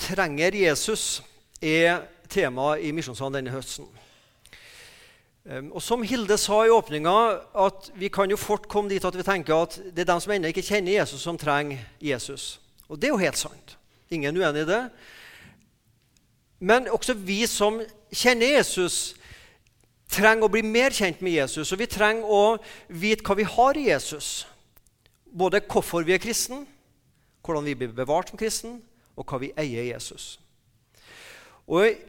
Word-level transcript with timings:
trenger 0.00 0.56
Jesus, 0.56 1.22
er 1.60 2.06
temaet 2.30 2.86
i 2.86 2.92
Misjonssalen 2.96 3.40
denne 3.40 3.52
høsten. 3.54 3.88
Ehm, 5.48 5.70
og 5.72 5.82
Som 5.82 6.02
Hilde 6.02 6.38
sa 6.38 6.62
i 6.64 6.72
åpninga, 6.72 7.16
at 7.66 7.90
vi 7.94 8.08
kan 8.08 8.30
jo 8.30 8.36
fort 8.36 8.68
komme 8.68 8.90
dit 8.90 9.04
at 9.04 9.16
vi 9.16 9.26
tenker 9.26 9.54
at 9.56 9.78
det 9.90 10.04
er 10.04 10.12
dem 10.12 10.20
som 10.20 10.32
ennå 10.32 10.50
ikke 10.50 10.64
kjenner 10.64 11.00
Jesus, 11.00 11.22
som 11.22 11.38
trenger 11.38 11.78
Jesus. 12.00 12.60
Og 12.88 13.00
det 13.00 13.08
er 13.08 13.14
jo 13.14 13.22
helt 13.22 13.38
sant. 13.38 13.76
Ingen 14.10 14.36
uenig 14.36 14.64
i 14.64 14.68
det. 14.68 14.82
Men 16.60 16.90
også 16.90 17.14
vi 17.14 17.46
som 17.46 17.80
kjenner 18.12 18.56
Jesus, 18.58 19.14
trenger 20.10 20.44
å 20.44 20.52
bli 20.52 20.62
mer 20.66 20.92
kjent 20.92 21.22
med 21.22 21.38
Jesus. 21.38 21.72
Og 21.72 21.80
vi 21.80 21.88
trenger 21.88 22.26
å 22.26 22.58
vite 22.88 23.24
hva 23.24 23.38
vi 23.38 23.46
har 23.46 23.78
i 23.78 23.86
Jesus. 23.88 24.46
Både 25.30 25.62
hvorfor 25.62 26.04
vi 26.04 26.16
er 26.16 26.22
kristen, 26.22 26.66
hvordan 27.46 27.64
vi 27.64 27.76
blir 27.78 27.94
bevart 27.94 28.32
som 28.32 28.38
kristen, 28.38 28.80
og 29.20 29.28
hva 29.28 29.40
vi 29.42 29.52
eier 29.60 29.84
i 29.84 29.92
Jesus. 29.92 30.38
Og 31.68 32.06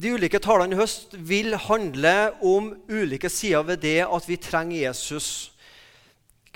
De 0.00 0.14
ulike 0.14 0.38
talene 0.40 0.72
i 0.72 0.78
høst 0.78 1.12
vil 1.12 1.52
handle 1.60 2.30
om 2.40 2.70
ulike 2.88 3.28
sider 3.28 3.66
ved 3.68 3.82
det 3.82 3.98
at 4.06 4.28
vi 4.30 4.38
trenger 4.40 4.86
Jesus 4.86 5.50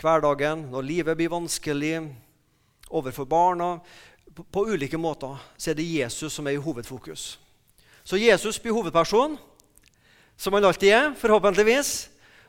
hverdagen, 0.00 0.62
når 0.72 0.86
livet 0.86 1.18
blir 1.18 1.28
vanskelig, 1.28 1.98
overfor 2.88 3.28
barna. 3.28 3.68
På, 4.32 4.46
på 4.48 4.64
ulike 4.72 4.96
måter 4.96 5.36
så 5.58 5.70
er 5.70 5.76
det 5.76 5.90
Jesus 5.90 6.32
som 6.32 6.48
er 6.48 6.56
i 6.56 6.62
hovedfokus. 6.62 7.34
Så 8.04 8.16
Jesus 8.16 8.58
blir 8.60 8.72
hovedperson, 8.76 9.36
som 10.36 10.56
han 10.56 10.64
alltid 10.64 10.92
er, 10.92 11.12
forhåpentligvis. 11.20 11.92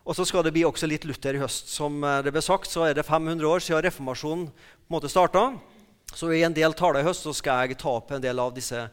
Og 0.06 0.16
så 0.16 0.26
skal 0.28 0.44
det 0.46 0.54
bli 0.54 0.66
også 0.68 0.88
litt 0.88 1.06
Luther 1.08 1.36
i 1.36 1.42
høst. 1.42 1.72
Som 1.74 2.04
det 2.24 2.32
ble 2.32 2.44
sagt, 2.44 2.70
så 2.70 2.86
er 2.88 2.96
det 2.96 3.08
500 3.08 3.48
år 3.50 3.64
siden 3.64 3.84
reformasjonen 3.88 4.50
starta. 5.10 5.50
Så 6.14 6.30
i 6.34 6.44
en 6.46 6.54
del 6.54 6.74
taler 6.78 7.02
i 7.02 7.08
høst 7.08 7.26
så 7.26 7.34
skal 7.36 7.66
jeg 7.66 7.80
ta 7.82 7.96
opp 7.98 8.14
en 8.16 8.24
del 8.24 8.40
av 8.40 8.54
disse 8.56 8.86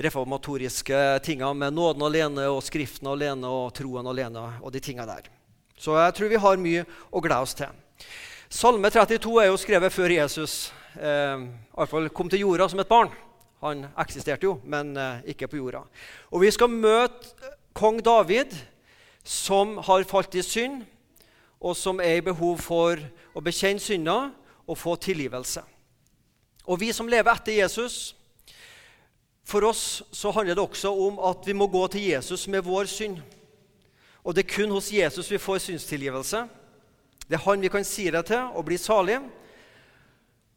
reformatoriske 0.00 1.00
tingene 1.26 1.54
med 1.54 1.76
nåden 1.76 2.02
alene 2.06 2.46
og 2.50 2.62
Skriften 2.66 3.10
alene 3.12 3.50
og 3.50 3.74
troen 3.76 4.06
alene 4.10 4.46
og 4.60 4.72
de 4.74 4.82
tingene 4.82 5.06
der. 5.10 5.28
Så 5.78 5.94
jeg 5.98 6.14
tror 6.16 6.30
vi 6.32 6.40
har 6.40 6.62
mye 6.62 6.86
å 7.10 7.22
glede 7.22 7.46
oss 7.46 7.54
til. 7.58 7.70
Salme 8.54 8.90
32 8.90 9.34
er 9.42 9.50
jo 9.50 9.58
skrevet 9.58 9.92
før 9.92 10.14
Jesus 10.14 10.70
eh, 10.94 11.42
i 11.42 11.86
fall 11.90 12.08
kom 12.14 12.30
til 12.30 12.44
jorda 12.44 12.68
som 12.70 12.82
et 12.82 12.90
barn. 12.90 13.10
Han 13.64 13.86
eksisterte 13.98 14.46
jo, 14.46 14.58
men 14.62 14.92
eh, 14.96 15.34
ikke 15.34 15.48
på 15.50 15.58
jorda. 15.58 15.82
Og 16.30 16.44
Vi 16.44 16.50
skal 16.54 16.70
møte 16.70 17.54
kong 17.74 17.98
David, 18.04 18.54
som 19.24 19.78
har 19.82 20.06
falt 20.06 20.34
i 20.38 20.44
synd, 20.44 20.84
og 21.58 21.74
som 21.76 22.00
er 22.00 22.20
i 22.20 22.24
behov 22.24 22.60
for 22.62 23.00
å 23.34 23.42
bekjenne 23.42 23.82
synder 23.82 24.30
og 24.68 24.78
få 24.78 24.94
tilgivelse. 25.00 25.64
Og 26.64 26.80
vi 26.80 26.92
som 26.96 27.08
lever 27.08 27.32
etter 27.32 27.58
Jesus, 27.60 28.14
for 29.44 29.66
oss 29.68 30.02
så 30.12 30.32
handler 30.32 30.56
det 30.56 30.64
også 30.64 30.92
om 31.06 31.18
at 31.28 31.46
vi 31.46 31.52
må 31.52 31.68
gå 31.68 31.86
til 31.92 32.06
Jesus 32.08 32.46
med 32.48 32.64
vår 32.64 32.88
synd. 32.88 33.18
Og 34.24 34.34
det 34.34 34.46
er 34.46 34.54
kun 34.54 34.72
hos 34.72 34.92
Jesus 34.92 35.28
vi 35.30 35.38
får 35.38 35.66
synstilgivelse. 35.66 36.46
Det 37.28 37.36
er 37.36 37.44
han 37.44 37.60
vi 37.60 37.68
kan 37.72 37.84
si 37.84 38.08
det 38.10 38.24
til 38.30 38.48
og 38.56 38.64
bli 38.64 38.78
salig. 38.80 39.18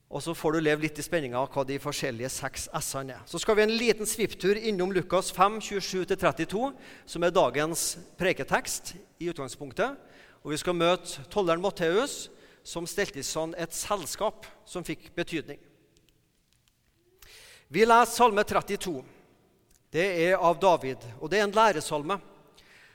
Og 0.07 0.23
så 0.23 0.31
får 0.31 0.55
du 0.55 0.59
leve 0.63 0.85
litt 0.85 0.99
i 0.99 1.03
spenninga 1.03 1.41
hva 1.51 1.65
de 1.67 1.75
forskjellige 1.83 2.29
seks 2.31 2.69
s-ene 2.79 3.17
er. 3.17 3.25
Så 3.27 3.41
skal 3.43 3.57
vi 3.59 3.65
en 3.65 3.75
liten 3.75 4.07
svipptur 4.07 4.55
innom 4.55 4.93
Lukas 4.95 5.33
5, 5.35 5.59
27-32, 5.59 6.69
som 7.03 7.27
er 7.27 7.35
dagens 7.35 7.97
preketekst 8.19 8.93
i 9.19 9.27
utgangspunktet. 9.33 9.99
Og 10.47 10.53
vi 10.53 10.61
skal 10.63 10.79
møte 10.79 11.27
tolleren 11.27 11.59
Matteus, 11.59 12.29
som 12.63 12.87
stelte 12.87 13.23
stand 13.23 13.55
et 13.59 13.75
selskap 13.75 14.47
som 14.67 14.87
fikk 14.87 15.09
betydning. 15.15 15.59
Vi 17.69 17.85
leser 17.85 18.11
Salme 18.11 18.43
32. 18.43 19.03
Det 19.91 20.05
er 20.23 20.37
av 20.39 20.55
David, 20.59 21.01
og 21.19 21.27
det 21.27 21.41
er 21.41 21.47
en 21.47 21.55
læresalme. 21.55 22.15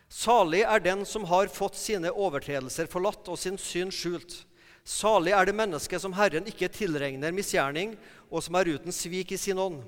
Salig 0.09 0.62
er 0.64 0.81
den 0.81 1.03
som 1.09 1.27
har 1.29 1.51
fått 1.53 1.77
sine 1.77 2.08
overtredelser 2.08 2.89
forlatt 2.89 3.29
og 3.29 3.36
sin 3.41 3.58
synd 3.61 3.92
skjult. 3.92 4.39
Salig 4.85 5.35
er 5.36 5.48
det 5.48 5.55
mennesket 5.57 6.01
som 6.01 6.14
Herren 6.17 6.48
ikke 6.48 6.70
tilregner 6.73 7.36
misgjerning, 7.36 7.98
og 8.33 8.45
som 8.45 8.57
er 8.57 8.70
uten 8.73 8.97
svik 8.97 9.35
i 9.36 9.41
sin 9.41 9.61
ånd. 9.61 9.83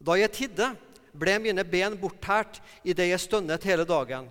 Da 0.00 0.16
jeg 0.16 0.32
tidde, 0.32 0.70
ble 1.12 1.36
mine 1.44 1.64
ben 1.68 1.96
borttært 2.00 2.62
idet 2.88 3.10
jeg 3.10 3.20
stønnet 3.20 3.66
hele 3.68 3.84
dagen. 3.88 4.30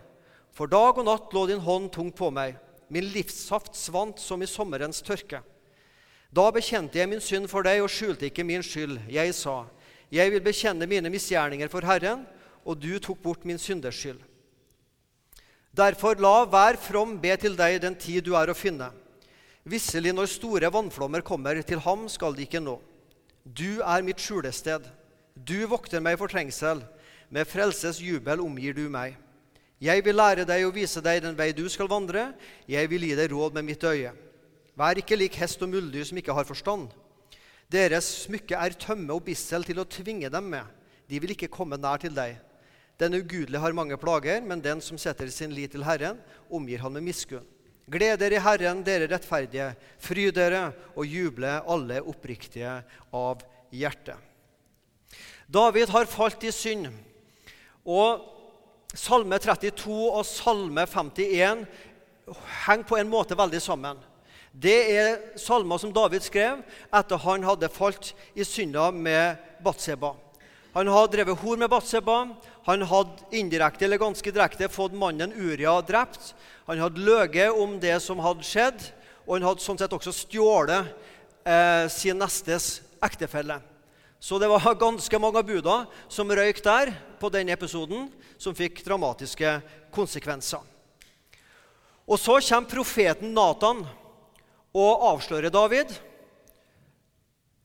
For 0.57 0.65
dag 0.65 0.97
og 0.97 1.05
natt 1.05 1.37
lå 1.37 1.45
din 1.51 1.61
hånd 1.61 1.91
tungt 1.93 2.17
på 2.17 2.31
meg. 2.33 2.57
Min 2.89 3.05
livssaft 3.13 3.77
svant 3.77 4.17
som 4.17 4.41
i 4.41 4.49
sommerens 4.49 5.03
tørke. 5.05 5.43
Da 6.33 6.49
bekjente 6.51 6.99
jeg 6.99 7.09
min 7.09 7.23
synd 7.23 7.47
for 7.51 7.65
deg 7.65 7.81
og 7.83 7.91
skjulte 7.91 8.27
ikke 8.27 8.45
min 8.45 8.63
skyld. 8.65 8.99
Jeg 9.11 9.33
sa, 9.35 9.65
jeg 10.11 10.31
vil 10.31 10.43
bekjenne 10.43 10.87
mine 10.87 11.11
misgjerninger 11.11 11.71
for 11.71 11.85
Herren, 11.87 12.25
og 12.67 12.79
du 12.79 12.99
tok 12.99 13.21
bort 13.23 13.45
min 13.47 13.59
synders 13.59 13.95
skyld. 13.95 14.19
Derfor 15.77 16.17
la 16.19 16.45
hver 16.49 16.77
from 16.81 17.17
be 17.21 17.35
til 17.37 17.55
deg 17.57 17.81
den 17.83 17.95
tid 17.95 18.25
du 18.25 18.33
er 18.35 18.49
å 18.49 18.57
finne. 18.57 18.89
Visselig, 19.67 20.13
når 20.15 20.29
store 20.31 20.71
vannflommer 20.73 21.21
kommer, 21.21 21.59
til 21.61 21.81
ham 21.83 22.07
skal 22.09 22.35
de 22.35 22.45
ikke 22.47 22.63
nå. 22.63 22.77
Du 23.43 23.83
er 23.83 24.03
mitt 24.03 24.19
skjulested. 24.19 24.87
Du 25.35 25.67
vokter 25.67 26.01
meg 26.03 26.17
for 26.19 26.31
trengsel. 26.31 26.81
Med 27.29 27.47
frelses 27.47 27.99
jubel 27.99 28.41
omgir 28.41 28.73
du 28.73 28.87
meg. 28.89 29.17
Jeg 29.83 30.01
vil 30.05 30.17
lære 30.17 30.47
deg 30.47 30.63
og 30.65 30.73
vise 30.73 31.03
deg 31.03 31.21
den 31.21 31.35
vei 31.37 31.51
du 31.53 31.67
skal 31.69 31.89
vandre. 31.91 32.31
Jeg 32.65 32.89
vil 32.89 33.03
gi 33.05 33.13
deg 33.19 33.29
råd 33.35 33.59
med 33.59 33.67
mitt 33.67 33.83
øye. 33.83 34.15
Vær 34.77 34.99
ikke 35.01 35.17
lik 35.17 35.39
hest 35.41 35.61
og 35.65 35.71
muldyr 35.71 36.05
som 36.05 36.19
ikke 36.21 36.35
har 36.37 36.45
forstand. 36.45 36.91
Deres 37.71 38.07
smykke 38.23 38.55
er 38.55 38.75
tømme 38.77 39.15
og 39.15 39.23
bissel 39.25 39.65
til 39.65 39.81
å 39.81 39.87
tvinge 39.89 40.29
dem 40.31 40.51
med. 40.53 40.67
De 41.09 41.19
vil 41.19 41.33
ikke 41.33 41.49
komme 41.51 41.79
nær 41.81 41.99
til 42.03 42.13
deg. 42.15 42.37
Den 42.97 43.17
ugudelige 43.17 43.61
har 43.61 43.75
mange 43.77 43.97
plager, 43.97 44.41
men 44.41 44.61
den 44.61 44.81
som 44.81 44.97
setter 45.01 45.29
sin 45.33 45.53
lit 45.53 45.73
til 45.73 45.85
Herren, 45.85 46.17
omgir 46.49 46.81
han 46.81 46.93
med 46.93 47.05
miskunn. 47.05 47.45
Gled 47.87 48.19
dere 48.19 48.37
i 48.37 48.43
Herren, 48.43 48.81
dere 48.83 49.07
rettferdige. 49.07 49.69
Fry 50.03 50.27
dere 50.35 50.71
og 50.93 51.05
juble, 51.07 51.53
alle 51.63 52.01
oppriktige 52.03 52.73
av 53.15 53.45
hjerte. 53.71 54.17
David 55.47 55.93
har 55.93 56.09
falt 56.11 56.43
i 56.43 56.51
synd. 56.51 56.89
Og 57.87 58.33
Salme 58.97 59.39
32 59.39 59.93
og 60.09 60.25
Salme 60.27 60.83
51 60.87 61.65
henger 62.65 62.87
på 62.87 62.97
en 62.99 63.09
måte 63.11 63.37
veldig 63.39 63.61
sammen. 63.63 63.99
Det 64.57 64.77
er 64.89 65.17
salmer 65.37 65.77
som 65.77 65.91
David 65.93 66.23
skrev 66.25 66.63
etter 66.89 67.19
han 67.21 67.43
hadde 67.45 67.69
falt 67.69 68.15
i 68.33 68.45
synda 68.47 68.87
med 68.89 69.37
Batseba. 69.61 70.15
Han 70.73 70.89
hadde 70.89 71.13
drevet 71.13 71.37
hor 71.43 71.59
med 71.61 71.69
Batseba. 71.69 72.15
Han 72.65 72.85
hadde 72.89 73.27
indirekte 73.37 73.85
eller 73.85 74.01
ganske 74.01 74.33
direkte 74.33 74.69
fått 74.73 74.95
mannen 74.97 75.35
Uria 75.37 75.75
drept. 75.85 76.31
Han 76.65 76.81
hadde 76.81 77.03
løyet 77.05 77.53
om 77.53 77.75
det 77.81 77.99
som 78.01 78.23
hadde 78.23 78.45
skjedd, 78.45 78.81
og 79.27 79.35
han 79.37 79.45
hadde 79.45 79.65
sånn 79.65 79.77
sett 79.77 79.93
også 79.93 80.15
stjålet 80.23 80.89
eh, 81.45 81.85
sin 81.93 82.17
nestes 82.17 82.79
ektefelle. 83.03 83.59
Så 84.17 84.41
det 84.41 84.49
var 84.49 84.65
ganske 84.87 85.21
mange 85.21 85.45
buda 85.45 85.83
som 86.09 86.33
røyk 86.33 86.63
der 86.65 86.95
på 87.21 87.29
den 87.33 87.53
episoden, 87.53 88.09
som 88.41 88.57
fikk 88.57 88.81
dramatiske 88.85 89.59
konsekvenser. 89.93 90.65
Og 92.09 92.17
så 92.17 92.41
kommer 92.41 92.73
profeten 92.73 93.37
Natan 93.37 93.85
og 94.75 95.07
avslører 95.13 95.53
David. 95.53 95.93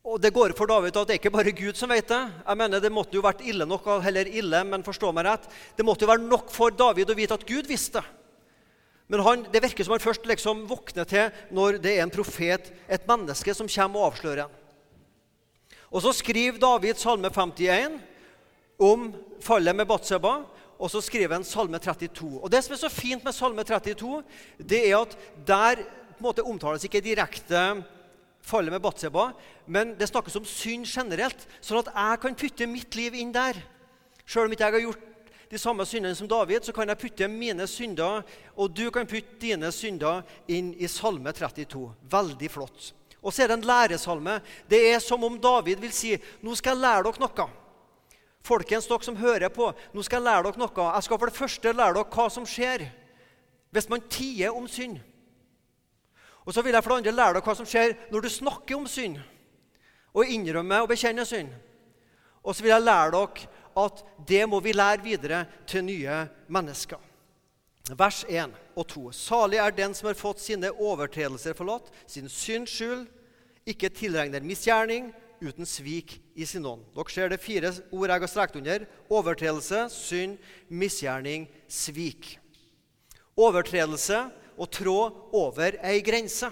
Og 0.02 0.20
Det 0.20 0.32
går 0.34 0.54
for 0.58 0.66
David 0.66 0.96
at 0.96 1.06
det 1.06 1.14
er 1.14 1.20
ikke 1.20 1.30
bare 1.34 1.54
Gud 1.54 1.78
som 1.78 1.90
vet 1.90 2.08
det. 2.08 2.22
Jeg 2.46 2.58
mener 2.58 2.80
Det 2.80 2.92
måtte 2.92 3.14
jo 3.14 3.22
vært 3.22 3.44
ille 3.46 3.66
nok, 3.66 3.86
heller 4.02 4.26
ille, 4.26 4.64
men 4.64 4.82
forstå 4.82 5.12
meg 5.12 5.26
rett. 5.26 5.46
Det 5.76 5.86
måtte 5.86 6.04
jo 6.04 6.10
være 6.10 6.26
nok 6.26 6.50
for 6.50 6.70
David 6.70 7.10
å 7.10 7.14
vite 7.18 7.34
at 7.38 7.46
Gud 7.46 7.70
visste. 7.70 8.02
Men 9.06 9.20
han, 9.20 9.46
det 9.52 9.62
virker 9.62 9.84
som 9.84 9.92
han 9.92 10.02
først 10.02 10.26
liksom 10.26 10.64
våkner 10.70 11.04
til 11.04 11.30
når 11.54 11.78
det 11.82 11.96
er 11.96 12.02
en 12.06 12.10
profet, 12.10 12.72
et 12.88 13.06
menneske, 13.06 13.54
som 13.54 13.68
kommer 13.68 14.00
og 14.00 14.12
avslører 14.12 14.46
ham. 14.46 14.58
Og 15.92 16.02
Så 16.02 16.12
skriver 16.16 16.58
David 16.58 16.96
Salme 16.96 17.28
51 17.28 18.00
om 18.80 19.10
fallet 19.44 19.76
med 19.76 19.86
Batseba, 19.86 20.40
og 20.82 20.90
så 20.90 21.02
skriver 21.04 21.36
han 21.36 21.44
Salme 21.44 21.78
32. 21.78 22.40
Og 22.42 22.50
Det 22.50 22.64
som 22.64 22.72
er 22.74 22.80
så 22.80 22.88
fint 22.90 23.24
med 23.24 23.34
Salme 23.36 23.62
32, 23.62 24.22
det 24.58 24.80
er 24.88 24.96
at 24.98 25.18
der 25.46 25.84
på 26.22 26.28
en 26.28 26.30
måte 26.30 26.46
omtales 26.46 26.84
ikke 26.86 27.02
direkte 27.02 27.82
fallet 28.46 28.70
med 28.70 28.82
Batseba, 28.82 29.32
men 29.66 29.96
det 29.98 30.06
snakkes 30.10 30.36
om 30.38 30.46
synd 30.46 30.86
generelt, 30.86 31.46
sånn 31.62 31.82
at 31.82 31.90
jeg 31.90 32.20
kan 32.22 32.36
putte 32.38 32.68
mitt 32.70 32.94
liv 32.98 33.16
inn 33.18 33.32
der. 33.34 33.58
Selv 34.22 34.46
om 34.46 34.54
ikke 34.54 34.68
jeg 34.68 34.76
har 34.76 34.84
gjort 34.86 35.08
de 35.50 35.60
samme 35.60 35.86
syndene 35.86 36.16
som 36.16 36.30
David, 36.30 36.64
så 36.64 36.74
kan 36.74 36.88
jeg 36.90 37.00
putte 37.02 37.28
mine 37.30 37.66
synder, 37.70 38.22
og 38.54 38.70
du 38.74 38.86
kan 38.94 39.08
putte 39.10 39.38
dine 39.42 39.70
synder 39.74 40.22
inn 40.50 40.72
i 40.78 40.90
Salme 40.90 41.34
32. 41.34 41.84
Veldig 42.14 42.50
flott. 42.50 42.92
Og 43.22 43.34
så 43.34 43.44
er 43.44 43.52
det 43.52 43.60
en 43.60 43.68
læresalme. 43.68 44.38
Det 44.70 44.80
er 44.94 45.02
som 45.02 45.22
om 45.26 45.36
David 45.38 45.82
vil 45.82 45.92
si 45.94 46.16
nå 46.42 46.54
skal 46.58 46.74
jeg 46.74 46.82
lære 46.82 47.04
dere 47.06 47.22
noe. 47.22 47.48
Folkens, 48.42 48.88
dere 48.90 49.06
som 49.06 49.18
hører 49.20 49.52
på, 49.54 49.68
nå 49.94 50.02
skal 50.02 50.18
jeg 50.18 50.30
lære 50.30 50.48
dere 50.48 50.62
noe. 50.62 50.88
Jeg 50.96 51.06
skal 51.06 51.20
for 51.20 51.30
det 51.30 51.38
første 51.38 51.74
lære 51.74 51.98
dere 51.98 52.10
hva 52.14 52.26
som 52.30 52.48
skjer 52.48 52.88
hvis 53.72 53.88
man 53.88 54.02
tier 54.12 54.52
om 54.52 54.66
synd. 54.68 54.98
Og 56.46 56.54
så 56.54 56.62
vil 56.62 56.74
jeg 56.74 56.82
for 56.82 56.94
det 56.94 57.02
andre 57.02 57.16
lære 57.16 57.38
deg 57.38 57.46
hva 57.46 57.54
som 57.58 57.68
skjer 57.68 57.94
når 58.10 58.24
du 58.24 58.30
snakker 58.32 58.78
om 58.78 58.88
synd 58.90 59.20
og 60.12 60.28
innrømmer 60.28 60.84
og 60.84 60.90
bekjenner 60.90 61.24
synd. 61.28 61.52
Og 62.42 62.54
så 62.54 62.64
vil 62.64 62.74
jeg 62.74 62.84
lære 62.84 63.14
dere 63.14 63.48
at 63.82 64.02
det 64.28 64.42
må 64.50 64.60
vi 64.60 64.74
lære 64.74 65.04
videre 65.04 65.44
til 65.66 65.86
nye 65.86 66.26
mennesker. 66.52 67.00
Vers 67.98 68.22
1 68.28 68.52
og 68.78 68.86
2. 68.86 69.04
Salig 69.16 69.58
er 69.58 69.74
den 69.74 69.94
som 69.94 70.10
har 70.10 70.18
fått 70.18 70.42
sine 70.42 70.70
overtredelser 70.70 71.56
forlatt, 71.58 71.88
sin 72.06 72.28
synd 72.30 72.68
skyld, 72.70 73.06
ikke 73.66 73.90
tilregner 73.94 74.44
misgjerning, 74.44 75.10
uten 75.42 75.66
svik 75.66 76.20
i 76.38 76.46
sin 76.46 76.66
ånd. 76.66 76.84
Dere 76.94 77.10
ser 77.10 77.32
det 77.32 77.40
fire 77.42 77.72
ord 77.90 78.12
jeg 78.12 78.22
har 78.22 78.30
strekt 78.30 78.58
under. 78.60 78.84
Overtredelse, 79.10 79.88
synd, 79.90 80.38
misgjerning, 80.70 81.48
svik. 81.66 82.36
Overtredelse 83.34 84.28
å 84.56 84.68
trå 84.68 84.98
over 85.36 85.78
ei 85.84 86.00
grense. 86.04 86.50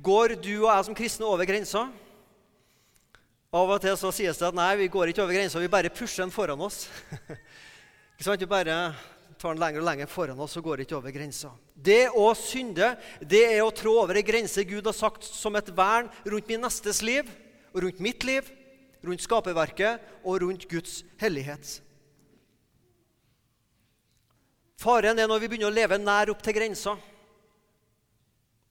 Går 0.00 0.36
du 0.40 0.54
og 0.62 0.70
jeg 0.70 0.86
som 0.88 0.96
kristne 0.96 1.28
over 1.28 1.48
grensa? 1.48 1.86
Av 3.50 3.66
og 3.74 3.80
til 3.82 3.96
så 3.98 4.12
sies 4.14 4.38
det 4.38 4.46
at 4.46 4.54
nei, 4.54 4.72
vi 4.78 4.90
går 4.92 5.10
ikke 5.10 5.24
over 5.24 5.34
grensa, 5.34 5.58
vi 5.58 5.70
bare 5.70 5.90
pusher 5.90 6.22
den 6.22 6.34
foran 6.34 6.60
oss. 6.62 6.84
Ikke 8.14 8.28
sant? 8.28 8.42
Vi 8.42 8.46
bare 8.46 8.76
tar 9.40 9.56
den 9.56 9.62
lenger 9.62 9.80
og 9.80 9.88
lenger 9.88 10.10
foran 10.12 10.40
oss 10.44 10.54
og 10.60 10.66
går 10.66 10.82
ikke 10.84 10.98
over 10.98 11.14
grensa. 11.14 11.48
Det 11.72 12.10
å 12.12 12.26
synde 12.36 12.92
det 13.24 13.40
er 13.46 13.62
å 13.64 13.72
trå 13.72 13.94
over 14.02 14.18
ei 14.20 14.24
grense 14.26 14.60
Gud 14.68 14.84
har 14.84 14.96
sagt 14.96 15.24
som 15.24 15.56
et 15.56 15.70
vern 15.72 16.10
rundt 16.28 16.50
min 16.50 16.60
nestes 16.60 17.00
liv, 17.00 17.24
og 17.72 17.86
rundt 17.86 18.02
mitt 18.04 18.26
liv, 18.28 18.44
rundt 19.00 19.24
skaperverket 19.24 20.04
og 20.20 20.42
rundt 20.44 20.66
Guds 20.68 21.00
hellighet. 21.22 21.78
Faren 24.80 25.18
er 25.20 25.28
når 25.28 25.42
vi 25.42 25.48
begynner 25.50 25.68
å 25.68 25.76
leve 25.76 25.98
nær 26.00 26.30
opp 26.32 26.40
til 26.40 26.56
grensa. 26.56 26.94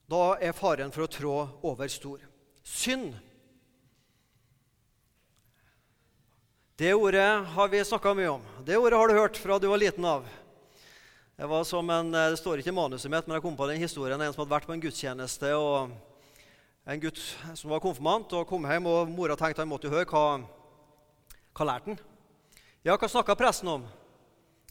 Da 0.10 0.24
er 0.42 0.56
faren 0.58 0.90
for 0.90 1.06
å 1.06 1.12
trå 1.12 1.34
over 1.70 1.92
stor. 1.92 2.24
Synd 2.66 3.14
Det 6.80 6.94
ordet 6.96 7.28
har 7.54 7.68
vi 7.70 7.82
snakka 7.84 8.14
mye 8.16 8.30
om. 8.32 8.44
Det 8.64 8.78
ordet 8.80 8.98
har 8.98 9.12
du 9.12 9.18
hørt 9.20 9.38
fra 9.38 9.58
du 9.60 9.68
var 9.68 9.82
liten 9.82 10.06
av. 10.08 10.24
Det, 11.36 11.46
var 11.46 11.66
som 11.68 11.90
en, 11.92 12.14
det 12.16 12.40
står 12.40 12.62
ikke 12.62 12.72
i 12.72 12.78
manuset 12.78 13.12
mitt, 13.12 13.28
men 13.28 13.36
jeg 13.36 13.44
kom 13.44 13.58
på 13.60 13.68
den 13.68 13.82
historien 13.84 14.22
en 14.22 14.32
som 14.32 14.42
hadde 14.46 14.54
vært 14.54 14.68
på 14.70 14.74
en 14.74 14.82
gudstjeneste. 14.86 15.52
og 15.60 15.92
En 16.88 17.04
gutt 17.04 17.20
som 17.54 17.74
var 17.74 17.84
konfirmant, 17.84 18.32
og 18.34 18.48
kom 18.48 18.66
hjem, 18.66 18.88
og 18.88 19.12
mora 19.12 19.36
tenkte 19.38 19.62
han 19.62 19.70
måtte 19.70 19.92
høre 19.92 20.08
hva, 20.10 20.24
hva 21.52 21.68
lærte 21.68 21.92
han. 21.92 22.02
Ja, 22.88 22.96
hva 22.96 23.12
snakka 23.12 23.36
presten 23.38 23.70
om? 23.76 23.86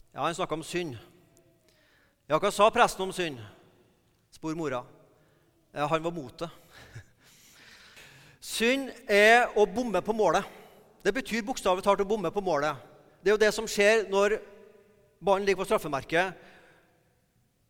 Ja, 0.09 0.25
han 0.25 0.35
snakka 0.35 0.57
om 0.57 0.65
synd. 0.65 0.97
Ja, 2.29 2.37
hva 2.37 2.51
sa 2.53 2.67
presten 2.69 3.07
om 3.07 3.09
synd? 3.09 3.39
spør 4.29 4.53
mora. 4.53 4.83
Ja, 5.73 5.87
han 5.89 6.03
var 6.05 6.13
mot 6.13 6.35
det. 6.37 6.49
Synd 8.53 8.91
er 9.09 9.49
å 9.57 9.65
bomme 9.65 9.97
på 10.05 10.13
målet. 10.13 10.45
Det 11.01 11.09
betyr 11.15 11.41
bokstavelig 11.47 11.81
talt 11.87 12.03
å 12.03 12.05
bomme 12.05 12.29
på 12.29 12.43
målet. 12.45 12.77
Det 13.17 13.31
er 13.31 13.33
jo 13.33 13.41
det 13.41 13.49
som 13.55 13.65
skjer 13.65 14.05
når 14.13 14.37
ballen 15.17 15.47
ligger 15.47 15.63
på 15.63 15.67
straffemerket, 15.71 16.37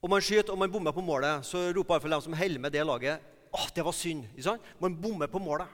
og 0.04 0.12
man 0.12 0.24
skyter 0.28 0.52
og 0.52 0.60
man 0.60 0.76
bommer 0.76 0.92
på 0.92 1.08
målet. 1.08 1.48
Så 1.48 1.70
roper 1.72 1.96
iallfall 1.96 2.18
de 2.18 2.22
som 2.28 2.36
holder 2.42 2.64
med 2.68 2.76
det 2.76 2.84
laget, 2.84 3.24
at 3.56 3.72
det 3.80 3.88
var 3.88 3.96
synd. 3.96 4.28
Man 4.84 5.00
bommer 5.00 5.32
på 5.32 5.40
målet. 5.40 5.72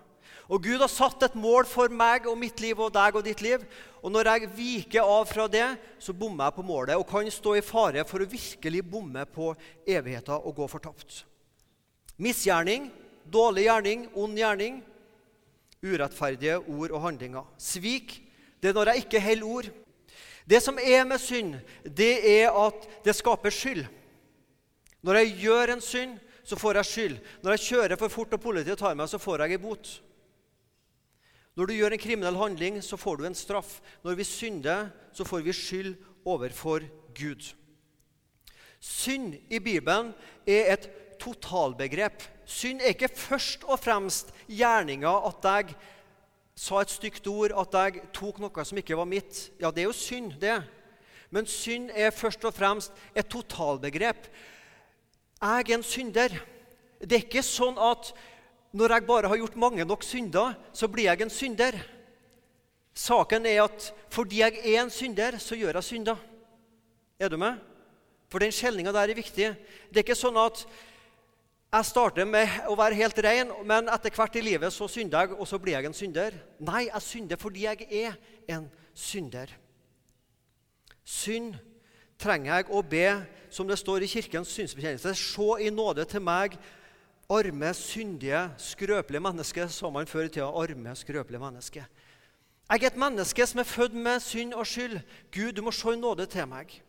Og 0.49 0.63
Gud 0.63 0.81
har 0.81 0.91
satt 0.91 1.23
et 1.25 1.37
mål 1.39 1.67
for 1.69 1.91
meg 1.93 2.27
og 2.29 2.37
mitt 2.39 2.59
liv 2.63 2.79
og 2.79 2.93
deg 2.95 3.17
og 3.17 3.25
ditt 3.25 3.41
liv. 3.45 3.63
Og 4.03 4.13
når 4.13 4.31
jeg 4.31 4.51
viker 4.57 5.13
av 5.15 5.29
fra 5.29 5.47
det, 5.51 5.67
så 5.99 6.13
bommer 6.13 6.49
jeg 6.49 6.57
på 6.57 6.67
målet 6.67 6.99
og 6.99 7.07
kan 7.09 7.29
stå 7.31 7.55
i 7.57 7.63
fare 7.65 8.05
for 8.07 8.21
å 8.21 8.29
virkelig 8.29 8.83
bomme 8.85 9.25
på 9.25 9.53
evigheten 9.87 10.41
og 10.41 10.59
gå 10.59 10.67
fortapt. 10.69 11.23
Misgjerning, 12.21 12.91
dårlig 13.25 13.65
gjerning, 13.65 14.09
ond 14.15 14.37
gjerning 14.39 14.83
urettferdige 15.85 16.59
ord 16.59 16.93
og 16.93 17.03
handlinger. 17.05 17.45
Svik 17.61 18.21
det 18.61 18.71
er 18.71 18.77
når 18.77 18.91
jeg 18.91 19.03
ikke 19.05 19.21
holder 19.21 19.49
ord. 19.49 19.67
Det 20.45 20.61
som 20.61 20.77
er 20.81 21.03
med 21.05 21.21
synd, 21.21 21.57
det 21.85 22.13
er 22.29 22.53
at 22.53 22.85
det 23.05 23.15
skaper 23.17 23.53
skyld. 23.53 23.85
Når 25.05 25.19
jeg 25.19 25.35
gjør 25.43 25.73
en 25.73 25.81
synd, 25.81 26.15
så 26.45 26.57
får 26.57 26.79
jeg 26.79 26.89
skyld. 26.89 27.15
Når 27.43 27.55
jeg 27.55 27.65
kjører 27.65 27.99
for 27.99 28.13
fort 28.13 28.33
og 28.37 28.41
politiet 28.41 28.77
tar 28.77 28.97
meg, 28.97 29.09
så 29.09 29.21
får 29.21 29.45
jeg 29.45 29.57
en 29.57 29.63
bot. 29.65 29.91
Når 31.55 31.69
du 31.69 31.73
gjør 31.77 31.95
en 31.95 32.01
kriminell 32.01 32.37
handling, 32.39 32.81
så 32.83 32.97
får 32.99 33.17
du 33.17 33.25
en 33.27 33.37
straff. 33.37 33.79
Når 34.03 34.17
vi 34.19 34.27
synder, 34.27 34.89
så 35.15 35.23
får 35.23 35.45
vi 35.45 35.53
skyld 35.55 35.93
overfor 36.27 36.83
Gud. 37.15 37.53
Synd 38.79 39.37
i 39.49 39.59
Bibelen 39.59 40.11
er 40.47 40.73
et 40.73 40.89
totalbegrep. 41.19 42.23
Synd 42.45 42.83
er 42.83 42.91
ikke 42.93 43.09
først 43.09 43.63
og 43.63 43.79
fremst 43.79 44.33
gjerninga 44.51 45.13
at 45.29 45.47
jeg 45.47 45.77
sa 46.55 46.81
et 46.81 46.91
stygt 46.91 47.27
ord, 47.27 47.55
at 47.55 47.79
jeg 47.79 48.03
tok 48.15 48.39
noe 48.43 48.65
som 48.67 48.79
ikke 48.79 48.97
var 48.99 49.07
mitt. 49.09 49.49
Ja, 49.59 49.71
det 49.71 49.83
er 49.83 49.89
jo 49.89 49.95
synd, 49.95 50.35
det. 50.43 50.59
Men 51.31 51.47
synd 51.49 51.89
er 51.95 52.15
først 52.15 52.45
og 52.47 52.53
fremst 52.55 52.93
et 53.15 53.27
totalbegrep. 53.31 54.29
Jeg 55.41 55.65
er 55.65 55.75
en 55.75 55.83
synder. 55.83 56.35
Det 56.99 57.17
er 57.17 57.25
ikke 57.25 57.43
sånn 57.43 57.79
at 57.81 58.13
når 58.75 58.91
jeg 58.91 59.07
bare 59.07 59.29
har 59.31 59.39
gjort 59.39 59.55
mange 59.55 59.85
nok 59.87 60.03
synder, 60.03 60.55
så 60.75 60.89
blir 60.91 61.07
jeg 61.07 61.23
en 61.23 61.31
synder. 61.31 61.77
Saken 62.95 63.47
er 63.47 63.61
at 63.63 63.87
fordi 64.11 64.41
jeg 64.41 64.59
er 64.59 64.81
en 64.81 64.91
synder, 64.91 65.37
så 65.39 65.55
gjør 65.55 65.79
jeg 65.79 65.87
synder. 65.87 66.19
Er 67.19 67.31
du 67.31 67.37
med? 67.39 67.55
For 68.27 68.43
den 68.43 68.51
skjelninga 68.51 68.91
der 68.91 69.07
er 69.07 69.15
viktig. 69.15 69.53
Det 69.89 70.01
er 70.01 70.03
ikke 70.03 70.17
sånn 70.19 70.39
at 70.41 70.65
jeg 71.75 71.87
starter 71.87 72.27
med 72.27 72.51
å 72.67 72.75
være 72.79 72.99
helt 72.99 73.17
ren, 73.23 73.51
men 73.67 73.87
etter 73.91 74.11
hvert 74.15 74.35
i 74.39 74.43
livet 74.43 74.73
så 74.75 74.87
synder 74.91 75.23
jeg, 75.23 75.39
og 75.39 75.47
så 75.47 75.59
blir 75.59 75.77
jeg 75.77 75.87
en 75.87 75.95
synder. 75.95 76.35
Nei, 76.59 76.85
jeg 76.89 77.03
synder 77.03 77.39
fordi 77.39 77.65
jeg 77.67 77.87
er 78.03 78.19
en 78.51 78.67
synder. 78.91 79.51
Synd 81.03 81.55
trenger 82.19 82.57
jeg 82.57 82.71
å 82.71 82.83
be, 82.83 83.09
som 83.51 83.67
det 83.67 83.79
står 83.79 84.03
i 84.03 84.11
Kirkens 84.11 84.51
synsbekjennelse, 84.55 85.15
se 85.15 85.51
i 85.63 85.71
nåde 85.71 86.03
til 86.11 86.23
meg, 86.23 86.55
arme, 87.29 87.73
syndige, 87.73 88.41
skrøpelige 88.57 89.21
menneske, 89.23 89.67
sa 89.69 89.89
man 89.89 90.07
før 90.07 90.27
i 90.27 90.29
tida. 90.29 90.49
Arme, 90.49 90.95
skrøpelige 90.95 91.41
menneske. 91.41 91.85
Jeg 92.69 92.81
er 92.81 92.87
et 92.87 92.97
menneske 92.97 93.45
som 93.45 93.61
er 93.61 93.69
født 93.69 93.93
med 93.93 94.19
synd 94.19 94.53
og 94.53 94.65
skyld. 94.67 94.99
Gud, 95.33 95.51
du 95.53 95.61
må 95.61 95.71
se 95.71 95.93
i 95.93 95.99
nåde 95.99 96.25
til 96.25 96.47
meg. 96.49 96.81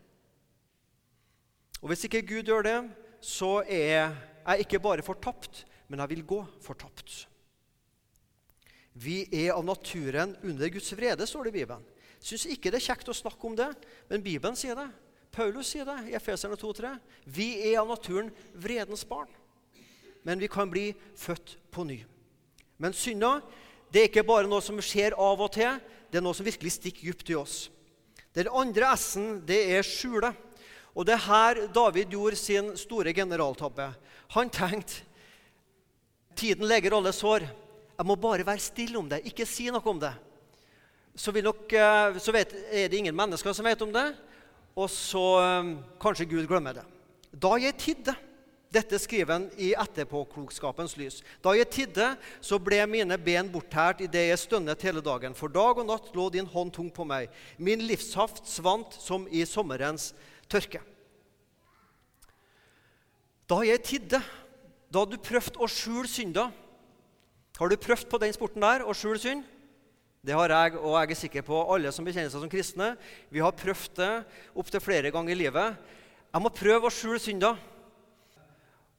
Og 1.82 1.88
Hvis 1.88 2.04
ikke 2.04 2.24
Gud 2.26 2.48
gjør 2.48 2.62
det, 2.62 2.78
så 3.20 3.62
er 3.68 4.14
jeg 4.46 4.64
ikke 4.64 4.80
bare 4.80 5.02
fortapt, 5.02 5.66
men 5.88 6.00
jeg 6.00 6.08
vil 6.10 6.24
gå 6.24 6.44
fortapt. 6.64 7.28
Vi 8.94 9.26
er 9.28 9.52
av 9.52 9.64
naturen 9.64 10.36
under 10.42 10.70
Guds 10.72 10.96
vrede, 10.96 11.26
står 11.26 11.44
det 11.44 11.52
i 11.52 11.58
Bibelen. 11.60 11.84
Syns 12.20 12.46
ikke 12.48 12.72
det 12.72 12.80
er 12.80 12.86
kjekt 12.88 13.10
å 13.12 13.16
snakke 13.16 13.44
om 13.44 13.56
det, 13.58 13.68
men 14.08 14.24
Bibelen 14.24 14.56
sier 14.56 14.78
det. 14.78 14.88
Paulus 15.36 15.68
sier 15.68 15.84
det 15.84 15.98
i 16.08 16.16
Efeserne 16.16 16.56
2,3. 16.56 16.94
Vi 17.28 17.50
er 17.68 17.82
av 17.82 17.90
naturen 17.90 18.30
vredens 18.56 19.04
barn, 19.04 19.28
men 20.26 20.42
vi 20.42 20.50
kan 20.50 20.70
bli 20.70 20.90
født 21.14 21.54
på 21.70 21.86
ny. 21.86 22.00
Men 22.82 22.94
synda 22.96 23.38
det 23.92 24.02
er 24.02 24.08
ikke 24.10 24.26
bare 24.26 24.50
noe 24.50 24.64
som 24.64 24.80
skjer 24.82 25.14
av 25.14 25.40
og 25.40 25.52
til, 25.54 25.78
det 26.10 26.18
er 26.18 26.24
noe 26.24 26.36
som 26.36 26.46
virkelig 26.46 26.74
stikker 26.74 27.12
dypt 27.12 27.30
i 27.30 27.38
oss. 27.38 27.56
Den 28.34 28.50
andre 28.52 28.90
S-en 28.98 29.38
det 29.46 29.60
er 29.78 29.86
skjule. 29.86 30.32
Og 30.96 31.06
det 31.06 31.14
er 31.14 31.26
her 31.28 31.60
David 31.72 32.12
gjorde 32.12 32.38
sin 32.40 32.72
store 32.76 33.14
generaltabbe. 33.16 33.90
Han 34.34 34.50
tenkte 34.52 35.04
tiden 36.36 36.66
leger 36.68 36.96
alle 36.96 37.14
sår. 37.16 37.46
Jeg 37.96 38.08
må 38.08 38.16
bare 38.20 38.44
være 38.44 38.60
stille 38.60 38.98
om 38.98 39.08
det, 39.08 39.22
ikke 39.30 39.46
si 39.48 39.70
noe 39.72 39.84
om 39.88 40.00
det. 40.00 40.12
Så, 41.16 41.32
nok, 41.32 41.70
eh, 41.72 42.18
så 42.20 42.32
vet, 42.34 42.52
er 42.68 42.90
det 42.92 42.98
ingen 42.98 43.16
mennesker 43.16 43.54
som 43.56 43.64
vet 43.64 43.80
om 43.80 43.92
det, 43.94 44.10
og 44.76 44.90
så 44.92 45.24
eh, 45.40 45.70
kanskje 46.02 46.28
Gud 46.28 46.48
glemmer 46.50 46.76
det. 46.76 46.84
Da 47.32 47.54
jeg 47.60 47.76
tidde 47.80 48.12
Dette 48.74 48.98
skriver 48.98 49.32
han 49.32 49.44
i 49.62 49.70
etterpåklokskapens 49.78 50.96
lys. 50.98 51.20
Da 51.44 51.52
jeg 51.54 51.68
tidde, 51.70 52.08
så 52.42 52.58
ble 52.58 52.80
mine 52.90 53.16
ben 53.22 53.48
bortært 53.52 54.02
idet 54.04 54.26
jeg 54.26 54.40
stønnet 54.42 54.82
hele 54.82 55.02
dagen. 55.04 55.36
For 55.38 55.52
dag 55.52 55.78
og 55.78 55.86
natt 55.86 56.10
lå 56.18 56.26
din 56.34 56.48
hånd 56.50 56.74
tung 56.74 56.90
på 56.92 57.06
meg. 57.06 57.30
Min 57.62 57.84
livshaft 57.86 58.42
svant 58.50 58.98
som 58.98 59.28
i 59.30 59.44
sommerens 59.46 60.10
tørke. 60.50 60.82
Da 63.46 63.60
jeg 63.62 63.84
tidde, 63.86 64.20
da 64.90 65.04
du 65.06 65.14
prøvde 65.22 65.60
å 65.62 65.68
skjule 65.70 66.08
synda 66.10 66.48
Har 67.56 67.70
du 67.70 67.76
prøvd 67.80 68.10
på 68.10 68.18
den 68.20 68.34
sporten 68.34 68.60
der 68.60 68.82
å 68.84 68.92
skjule 68.92 69.16
synd? 69.16 69.46
Det 70.26 70.34
har 70.34 70.50
jeg, 70.50 70.74
og 70.76 70.96
jeg 70.98 71.14
er 71.14 71.18
sikker 71.20 71.44
på 71.46 71.60
alle 71.72 71.92
som 71.94 72.04
bekjenner 72.04 72.28
seg 72.28 72.42
som 72.42 72.50
kristne. 72.50 72.88
Vi 73.32 73.40
har 73.40 73.54
prøvd 73.56 73.94
det 73.96 74.10
opptil 74.58 74.82
flere 74.82 75.12
ganger 75.14 75.32
i 75.32 75.38
livet. 75.38 75.78
Jeg 76.34 76.42
må 76.42 76.50
prøve 76.52 76.90
å 76.90 76.92
skjule 76.92 77.20
synda. 77.22 77.54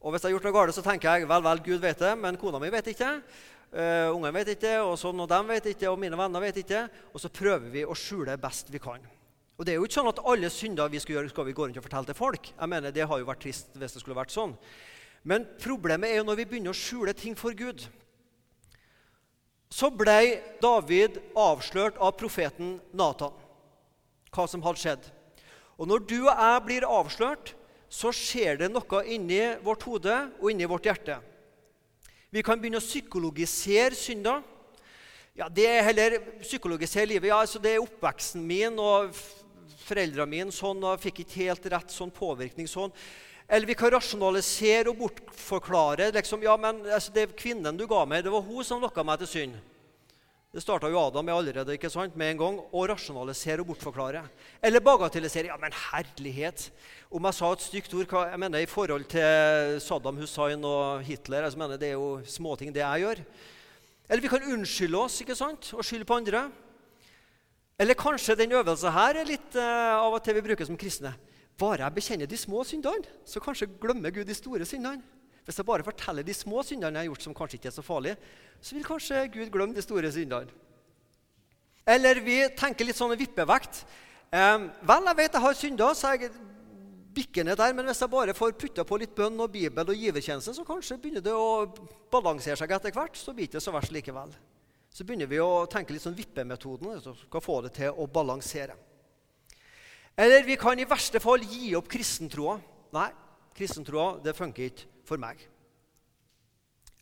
Og 0.08 0.14
hvis 0.14 0.22
jeg 0.24 0.30
har 0.30 0.38
gjort 0.38 0.46
noe 0.48 0.56
galt, 0.56 0.72
så 0.72 0.80
tenker 0.80 1.18
jeg 1.18 1.28
vel, 1.28 1.42
vel, 1.44 1.58
Gud 1.66 1.82
vet 1.82 1.98
det, 2.00 2.14
men 2.16 2.38
kona 2.40 2.56
mi 2.62 2.70
vet 2.72 2.86
ikke. 2.94 3.10
Uh, 3.68 4.08
Ungene 4.14 4.32
vet 4.38 4.54
ikke, 4.54 4.70
og 4.80 4.94
sånn, 4.96 5.18
og 5.20 5.28
dem 5.28 5.50
vet 5.52 5.66
ikke, 5.68 5.90
og 5.90 5.98
mine 6.00 6.16
venner 6.16 6.40
vet 6.40 6.62
ikke. 6.62 6.86
Og 7.12 7.20
så 7.20 7.28
prøver 7.28 7.68
vi 7.74 7.82
å 7.84 7.92
skjule 7.92 8.38
best 8.40 8.72
vi 8.72 8.80
kan. 8.80 9.04
Og 9.58 9.66
det 9.68 9.74
er 9.74 9.76
jo 9.76 9.84
ikke 9.84 9.98
sånn 9.98 10.08
at 10.08 10.22
alle 10.32 10.48
synder 10.54 10.88
vi 10.88 11.02
skal 11.04 11.18
gjøre, 11.18 11.32
skal 11.34 11.48
vi 11.50 11.54
gå 11.58 11.66
rundt 11.66 11.76
og 11.76 11.84
fortelle 11.84 12.08
til 12.08 12.16
folk. 12.16 12.48
Jeg 12.54 12.72
mener, 12.72 12.94
Det 12.94 13.04
har 13.10 13.20
jo 13.20 13.28
vært 13.28 13.44
trist 13.44 13.76
hvis 13.76 13.98
det 13.98 14.00
skulle 14.00 14.16
vært 14.16 14.32
sånn. 14.32 14.56
Men 15.28 15.44
problemet 15.60 16.08
er 16.08 16.22
jo 16.22 16.28
når 16.30 16.40
vi 16.40 16.48
begynner 16.54 16.72
å 16.72 16.80
skjule 16.80 17.12
ting 17.12 17.36
for 17.36 17.52
Gud. 17.52 17.84
så 19.68 19.90
ble 19.92 20.40
David 20.62 21.20
avslørt 21.36 22.00
av 22.00 22.16
profeten 22.16 22.78
Natan. 22.96 23.36
Hva 24.32 24.48
som 24.48 24.64
hadde 24.64 24.80
skjedd. 24.80 25.12
Og 25.76 25.84
når 25.84 26.06
du 26.08 26.16
og 26.22 26.32
jeg 26.32 26.62
blir 26.64 26.88
avslørt, 26.88 27.57
så 27.88 28.12
skjer 28.12 28.60
det 28.60 28.68
noe 28.72 29.02
inni 29.08 29.40
vårt 29.64 29.84
hode 29.88 30.14
og 30.38 30.50
inni 30.52 30.68
vårt 30.68 30.86
hjerte. 30.88 31.18
Vi 32.30 32.44
kan 32.44 32.60
begynne 32.60 32.80
å 32.80 32.84
psykologisere 32.84 33.96
synder. 33.96 34.42
Ja, 35.38 35.48
Det 35.48 35.66
er 35.66 35.86
heller 35.86 36.18
psykologisere 36.42 37.06
livet. 37.06 37.28
Ja, 37.28 37.40
altså 37.40 37.58
Det 37.58 37.74
er 37.74 37.80
oppveksten 37.80 38.44
min 38.44 38.78
og 38.78 39.14
foreldrene 39.88 40.28
mine 40.28 40.52
sånn, 40.52 40.82
og 40.84 41.00
fikk 41.00 41.22
ikke 41.24 41.46
helt 41.46 41.66
rett 41.72 41.94
sånn 41.94 42.12
påvirkning 42.12 42.68
sånn. 42.68 42.92
Eller 43.48 43.70
vi 43.70 43.76
kan 43.78 43.90
rasjonalisere 43.94 44.90
og 44.90 44.98
bortforklare. 44.98 46.12
liksom, 46.12 46.42
ja, 46.42 46.56
men 46.56 46.84
altså, 46.84 47.12
det 47.12 47.36
Kvinnen 47.36 47.76
du 47.76 47.86
ga 47.86 48.04
meg, 48.04 48.24
det 48.24 48.32
var 48.32 48.42
hun 48.42 48.64
som 48.64 48.80
lokka 48.80 49.02
meg 49.02 49.18
til 49.20 49.26
synd. 49.26 49.54
Det 50.58 50.64
starta 50.64 50.88
jo 50.90 50.98
Adam 50.98 51.22
med 51.22 51.36
allerede, 51.36 51.74
ikke 51.76 51.86
sant, 51.86 52.16
med 52.18 52.32
en 52.32 52.38
gang. 52.40 52.56
Å 52.58 52.80
rasjonalisere 52.90 53.62
og 53.62 53.68
bortforklare. 53.68 54.24
Eller 54.58 54.82
bagatellisere. 54.82 55.52
Ja, 55.52 55.58
men 55.62 55.70
herlighet! 55.70 56.64
Om 57.14 57.28
jeg 57.28 57.36
sa 57.36 57.50
et 57.54 57.62
stygt 57.62 57.92
ord 57.94 58.08
hva, 58.10 58.24
jeg 58.32 58.40
mener 58.42 58.64
i 58.64 58.66
forhold 58.66 59.04
til 59.12 59.78
Saddam 59.78 60.18
Hussein 60.18 60.66
og 60.66 61.04
Hitler 61.06 61.46
jeg 61.46 61.60
mener 61.62 61.78
Det 61.78 61.92
er 61.92 61.94
jo 61.94 62.08
småting, 62.26 62.72
det 62.74 62.82
jeg 62.82 63.04
gjør. 63.04 63.22
Eller 64.08 64.24
vi 64.24 64.32
kan 64.32 64.48
unnskylde 64.50 64.98
oss 64.98 65.20
ikke 65.22 65.38
sant, 65.38 65.70
og 65.78 65.86
skylde 65.86 66.08
på 66.10 66.18
andre. 66.18 66.48
Eller 67.78 67.94
kanskje 67.94 68.34
den 68.42 68.58
øvelsen 68.58 68.96
her 68.98 69.22
er 69.22 69.30
litt 69.30 69.60
uh, 69.62 70.02
av 70.02 70.18
og 70.18 70.24
til 70.26 70.40
vi 70.40 70.46
bruker 70.48 70.66
som 70.66 70.80
kristne. 70.80 71.14
Bare 71.54 71.86
jeg 71.86 72.00
bekjenner 72.00 72.26
de 72.26 72.42
små 72.42 72.66
syndene, 72.66 73.06
så 73.22 73.38
kanskje 73.38 73.70
glemmer 73.78 74.10
Gud 74.10 74.26
de 74.26 74.34
store 74.34 74.66
syndene. 74.66 75.06
Hvis 75.48 75.56
jeg 75.56 75.64
bare 75.64 75.84
forteller 75.86 76.26
de 76.26 76.34
små 76.36 76.60
syndene 76.60 77.00
jeg 77.00 77.06
har 77.06 77.08
gjort, 77.08 77.22
som 77.24 77.34
kanskje 77.36 77.56
ikke 77.56 77.70
er 77.70 77.72
så 77.78 77.84
farlige, 77.84 78.18
så 78.60 78.74
vil 78.76 78.84
kanskje 78.84 79.22
Gud 79.32 79.48
glemme 79.54 79.72
de 79.72 79.80
store 79.80 80.10
syndene. 80.12 80.52
Eller 81.88 82.18
vi 82.20 82.42
tenker 82.52 82.84
litt 82.84 82.98
sånn 82.98 83.14
vippevekt. 83.16 83.78
Eh, 84.28 84.66
vel, 84.90 85.08
jeg 85.08 85.18
vet 85.22 85.38
jeg 85.38 85.44
har 85.46 85.56
synda, 85.56 85.86
så 85.96 86.10
jeg 86.12 86.28
bikker 87.16 87.46
ned 87.48 87.56
der. 87.56 87.72
Men 87.72 87.88
hvis 87.88 88.02
jeg 88.04 88.12
bare 88.12 88.34
får 88.36 88.58
putta 88.60 88.84
på 88.84 88.98
litt 89.00 89.14
bønn 89.16 89.40
og 89.40 89.48
Bibel 89.54 89.94
og 89.94 90.02
givertjeneste, 90.04 90.52
så 90.52 90.66
kanskje 90.68 90.98
begynner 91.00 91.24
det 91.24 91.32
å 91.32 91.64
balansere 92.12 92.58
seg 92.60 92.76
etter 92.76 92.92
hvert. 92.92 93.16
Så 93.16 93.32
blir 93.32 93.48
det 93.48 93.64
så 93.64 93.72
verst 93.72 93.96
likevel. 93.96 94.36
Så 94.92 95.08
begynner 95.08 95.32
vi 95.32 95.40
å 95.40 95.64
tenke 95.70 95.96
litt 95.96 96.04
sånn 96.04 96.18
vippemetoden, 96.18 97.00
så 97.00 97.16
skal 97.22 97.44
få 97.46 97.62
det 97.64 97.72
til 97.80 97.96
å 97.96 98.04
balansere. 98.04 98.76
Eller 100.12 100.44
vi 100.44 100.60
kan 100.60 100.76
i 100.76 100.84
verste 100.92 101.24
fall 101.24 101.40
gi 101.40 101.72
opp 101.80 101.88
kristentroa. 101.88 102.60
Nei, 102.92 103.08
kristentroa 103.56 104.18
det 104.20 104.36
funker 104.36 104.68
ikke 104.68 104.97
for 105.08 105.20
meg. 105.20 105.40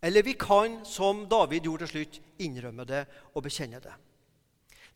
Eller 0.06 0.22
vi 0.22 0.36
kan, 0.38 0.84
som 0.86 1.24
David 1.28 1.66
gjorde 1.66 1.86
til 1.86 1.94
slutt, 1.94 2.20
innrømme 2.42 2.84
det 2.86 3.06
og 3.34 3.42
bekjenne 3.46 3.80
det. 3.82 3.94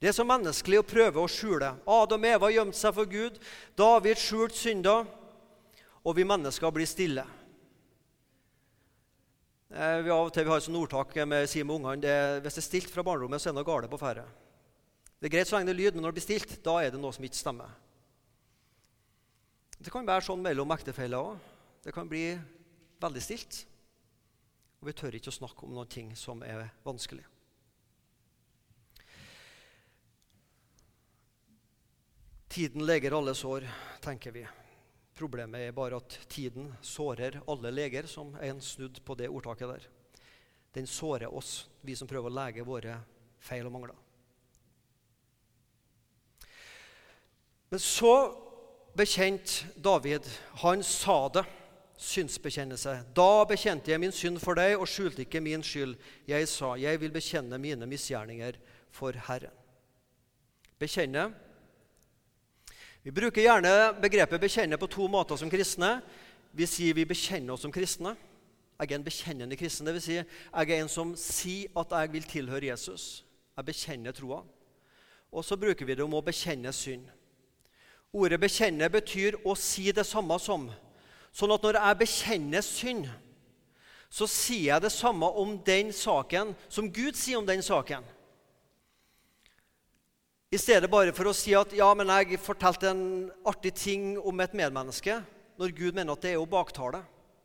Det 0.00 0.08
er 0.08 0.16
så 0.16 0.24
menneskelig 0.24 0.78
å 0.80 0.86
prøve 0.86 1.20
å 1.20 1.28
skjule. 1.28 1.74
Adam 1.84 2.22
og 2.24 2.30
Eva 2.30 2.48
gjemte 2.54 2.78
seg 2.78 2.94
for 2.96 3.08
Gud. 3.10 3.36
David 3.76 4.20
skjulte 4.20 4.56
synder. 4.56 5.08
Og 6.00 6.16
vi 6.16 6.24
mennesker 6.24 6.72
blir 6.72 6.88
stille. 6.88 7.26
Eh, 9.70 9.98
vi 10.02 10.10
av 10.10 10.30
og 10.30 10.32
til 10.34 10.46
vi 10.46 10.50
har 10.50 10.62
et 10.62 10.64
sånt 10.64 10.80
ordtak 10.80 11.12
med 11.28 11.44
si 11.50 11.60
med 11.62 11.76
ungene 11.76 12.14
hvis 12.40 12.56
det 12.56 12.62
er 12.62 12.64
stilt 12.64 12.90
fra 12.90 13.04
barnerommet, 13.06 13.38
så 13.38 13.50
er 13.50 13.52
det 13.52 13.60
noe 13.60 13.68
galt 13.68 13.92
på 13.92 14.00
ferde. 14.00 14.24
Det 15.20 15.28
er 15.28 15.34
greit 15.36 15.50
så 15.50 15.58
lenge 15.58 15.68
det 15.68 15.76
er 15.76 15.82
lyd, 15.82 15.94
men 15.94 16.06
når 16.06 16.14
det 16.14 16.18
blir 16.18 16.24
stilt, 16.24 16.56
da 16.64 16.78
er 16.80 16.94
det 16.94 16.98
noe 17.02 17.12
som 17.12 17.26
ikke 17.28 17.38
stemmer. 17.38 17.76
Det 19.76 19.92
kan 19.92 20.08
være 20.08 20.24
sånn 20.24 20.40
mellom 20.42 20.72
ektefeller 20.74 21.20
òg. 21.20 21.52
Det 21.84 21.92
kan 21.92 22.08
bli 22.08 22.24
veldig 23.00 23.22
stilt. 23.24 23.64
Og 24.80 24.88
vi 24.88 24.96
tør 24.96 25.16
ikke 25.16 25.32
å 25.32 25.38
snakke 25.40 25.66
om 25.66 25.76
noen 25.76 25.90
ting 25.90 26.14
som 26.16 26.42
er 26.46 26.70
vanskelig. 26.86 27.26
Tiden 32.50 32.82
leger 32.82 33.14
alle 33.14 33.34
sår, 33.36 33.66
tenker 34.02 34.34
vi. 34.34 34.42
Problemet 35.14 35.68
er 35.68 35.76
bare 35.76 36.00
at 36.00 36.16
tiden 36.32 36.72
sårer 36.82 37.36
alle 37.46 37.70
leger, 37.70 38.08
som 38.10 38.32
er 38.40 38.50
en 38.50 38.62
snudd 38.64 39.02
på 39.04 39.14
det 39.20 39.28
ordtaket 39.30 39.70
der. 39.70 39.84
Den 40.74 40.88
sårer 40.88 41.30
oss, 41.30 41.68
vi 41.82 41.94
som 41.98 42.08
prøver 42.10 42.30
å 42.30 42.38
lege 42.40 42.66
våre 42.66 42.96
feil 43.44 43.68
og 43.68 43.74
mangler. 43.74 43.98
Men 47.70 47.82
så 47.84 48.14
bekjente 48.98 49.70
David. 49.76 50.26
Han 50.64 50.82
sa 50.82 51.28
det. 51.30 51.44
Synsbekjennelse. 52.00 52.94
Da 53.12 53.44
bekjente 53.44 53.92
jeg 53.92 54.00
min 54.00 54.14
synd 54.14 54.40
for 54.40 54.56
deg 54.56 54.78
og 54.78 54.88
skjulte 54.88 55.26
ikke 55.26 55.42
min 55.44 55.60
skyld. 55.64 55.98
Jeg 56.28 56.48
sa, 56.48 56.72
jeg 56.80 57.00
vil 57.02 57.12
bekjenne 57.12 57.58
mine 57.60 57.88
misgjerninger 57.88 58.56
for 58.96 59.16
Herren. 59.26 59.52
Bekjenne. 60.80 61.26
Vi 63.04 63.12
bruker 63.12 63.44
gjerne 63.44 63.92
begrepet 64.00 64.40
'bekjenne' 64.40 64.80
på 64.80 64.86
to 64.86 65.08
måter 65.08 65.36
som 65.36 65.50
kristne. 65.50 66.00
Vi 66.52 66.66
sier 66.66 66.94
vi 66.94 67.04
bekjenner 67.04 67.52
oss 67.52 67.60
som 67.60 67.72
kristne. 67.72 68.16
Jeg 68.80 68.92
er 68.92 68.96
en 68.96 69.04
bekjennende 69.04 69.56
kristen. 69.56 69.86
Vil 69.86 70.00
si, 70.00 70.14
jeg 70.16 70.24
er 70.52 70.80
en 70.80 70.88
som 70.88 71.16
sier 71.16 71.68
at 71.76 71.92
jeg 71.92 72.12
vil 72.12 72.22
tilhøre 72.22 72.66
Jesus. 72.72 73.24
Jeg 73.56 73.64
bekjenner 73.64 74.12
troa. 74.12 74.42
Og 75.32 75.44
så 75.44 75.56
bruker 75.56 75.84
vi 75.84 75.94
det 75.94 76.04
om 76.04 76.14
å 76.16 76.24
bekjenne 76.24 76.72
synd. 76.72 77.04
Ordet 78.12 78.40
'bekjenne' 78.40 78.88
betyr 78.88 79.36
å 79.44 79.54
si 79.54 79.92
det 79.92 80.06
samme 80.06 80.38
som. 80.40 80.70
Sånn 81.32 81.52
at 81.54 81.62
når 81.64 81.78
jeg 81.78 81.98
bekjenner 82.00 82.64
synd, 82.64 83.10
så 84.10 84.26
sier 84.26 84.72
jeg 84.72 84.82
det 84.82 84.90
samme 84.92 85.28
om 85.38 85.54
den 85.66 85.92
saken 85.94 86.54
som 86.68 86.88
Gud 86.90 87.18
sier 87.18 87.38
om 87.38 87.46
den 87.46 87.62
saken. 87.62 88.02
I 90.50 90.58
stedet 90.58 90.90
bare 90.90 91.14
for 91.14 91.30
å 91.30 91.36
si 91.36 91.54
at 91.54 91.70
ja, 91.78 91.86
men 91.94 92.10
jeg 92.10 92.40
fortalte 92.42 92.90
en 92.90 93.04
artig 93.46 93.70
ting 93.78 94.16
om 94.18 94.42
et 94.42 94.56
medmenneske, 94.58 95.20
når 95.60 95.76
Gud 95.76 95.94
mener 95.94 96.16
at 96.16 96.24
det 96.26 96.32
er 96.34 96.42
å 96.42 96.48
baktale. 96.50 97.04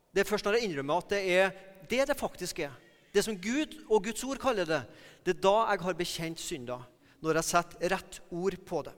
Det 0.10 0.24
er 0.24 0.30
først 0.30 0.48
når 0.48 0.58
jeg 0.58 0.72
innrømmer 0.72 1.04
at 1.04 1.14
det 1.14 1.22
er 1.36 1.54
det 1.86 2.08
det 2.10 2.18
faktisk 2.18 2.64
er. 2.66 2.74
Det 3.14 3.22
som 3.24 3.38
Gud 3.38 3.78
og 3.86 4.08
Guds 4.08 4.24
ord 4.26 4.42
kaller 4.42 4.66
det. 4.68 4.82
Det 5.22 5.36
er 5.36 5.44
da 5.44 5.56
jeg 5.70 5.84
har 5.86 5.98
bekjent 6.00 6.42
synder. 6.42 6.82
Når 7.22 7.40
jeg 7.40 7.48
setter 7.48 7.94
rett 7.96 8.20
ord 8.34 8.58
på 8.68 8.82
det 8.86 8.92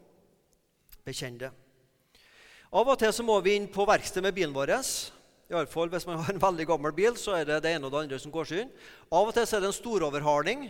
Bekjenn 1.07 1.37
det. 1.39 1.51
Av 2.67 2.83
og 2.83 2.97
til 2.99 3.13
så 3.15 3.23
må 3.23 3.37
vi 3.45 3.55
inn 3.55 3.69
på 3.71 3.85
verksted 3.87 4.25
med 4.25 4.35
bilen 4.35 4.55
vår. 4.55 4.73
Fall 5.71 5.91
Hvis 5.93 6.07
man 6.07 6.19
har 6.19 6.33
en 6.33 6.41
veldig 6.43 6.65
gammel 6.67 6.91
bil, 6.91 7.15
så 7.15 7.37
er 7.37 7.47
det 7.47 7.61
det 7.63 7.77
ene 7.77 7.87
og 7.87 7.93
det 7.93 8.03
andre 8.03 8.19
som 8.19 8.33
går 8.33 8.49
seg. 8.49 8.75
Av 9.07 9.23
og 9.23 9.33
til 9.35 9.47
så 9.47 9.57
er 9.57 9.63
det 9.63 9.71
en 9.71 9.77
storoverhaling. 9.77 10.67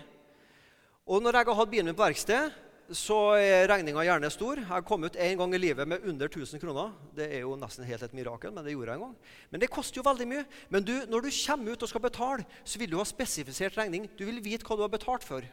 Og 1.08 1.24
når 1.24 1.39
jeg 1.39 1.48
har 1.50 1.58
hatt 1.58 1.72
bilen 1.72 1.89
min 1.89 1.98
på 1.98 2.06
verksted, 2.06 2.54
så 2.94 3.36
er 3.36 3.66
regninga 3.68 4.04
gjerne 4.06 4.30
stor. 4.32 4.62
Jeg 4.62 4.86
kommet 4.88 5.12
ut 5.12 5.20
én 5.20 5.39
gang 5.39 5.54
i 5.56 5.60
livet 5.60 5.89
med 5.89 6.06
under 6.08 6.30
1000 6.30 6.62
kroner. 6.62 6.94
Det 7.18 7.25
er 7.25 7.42
jo 7.42 7.56
nesten 7.60 7.88
helt 7.88 8.04
et 8.06 8.13
mirakel, 8.16 8.54
men 8.54 8.63
det 8.63 8.75
gjorde 8.75 8.94
jeg 8.94 9.00
en 9.01 9.06
gang. 9.08 9.16
Men 9.51 9.63
det 9.63 9.72
koster 9.74 10.00
jo 10.00 10.06
veldig 10.08 10.27
mye. 10.30 10.44
Men 10.70 10.86
du, 10.86 10.94
når 11.10 11.25
du 11.25 11.32
kommer 11.34 11.74
ut 11.74 11.84
og 11.84 11.89
skal 11.89 12.04
betale, 12.04 12.46
så 12.63 12.80
vil 12.80 12.92
du 12.92 13.00
ha 13.01 13.08
spesifisert 13.08 13.80
regning. 13.80 14.08
Du 14.16 14.24
vil 14.27 14.39
vite 14.44 14.68
hva 14.68 14.77
du 14.77 14.86
har 14.86 14.94
betalt 14.94 15.25
for. 15.25 15.44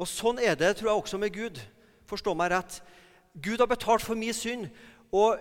Og 0.00 0.08
sånn 0.08 0.40
er 0.40 0.56
det, 0.56 0.72
tror 0.78 0.90
jeg, 0.90 1.04
også 1.04 1.20
med 1.20 1.36
Gud. 1.36 1.60
Forstå 2.10 2.34
meg 2.34 2.54
rett. 2.56 2.80
Gud 3.34 3.58
har 3.62 3.70
betalt 3.70 4.02
for 4.02 4.18
min 4.18 4.34
synd. 4.34 4.68
Og 5.12 5.38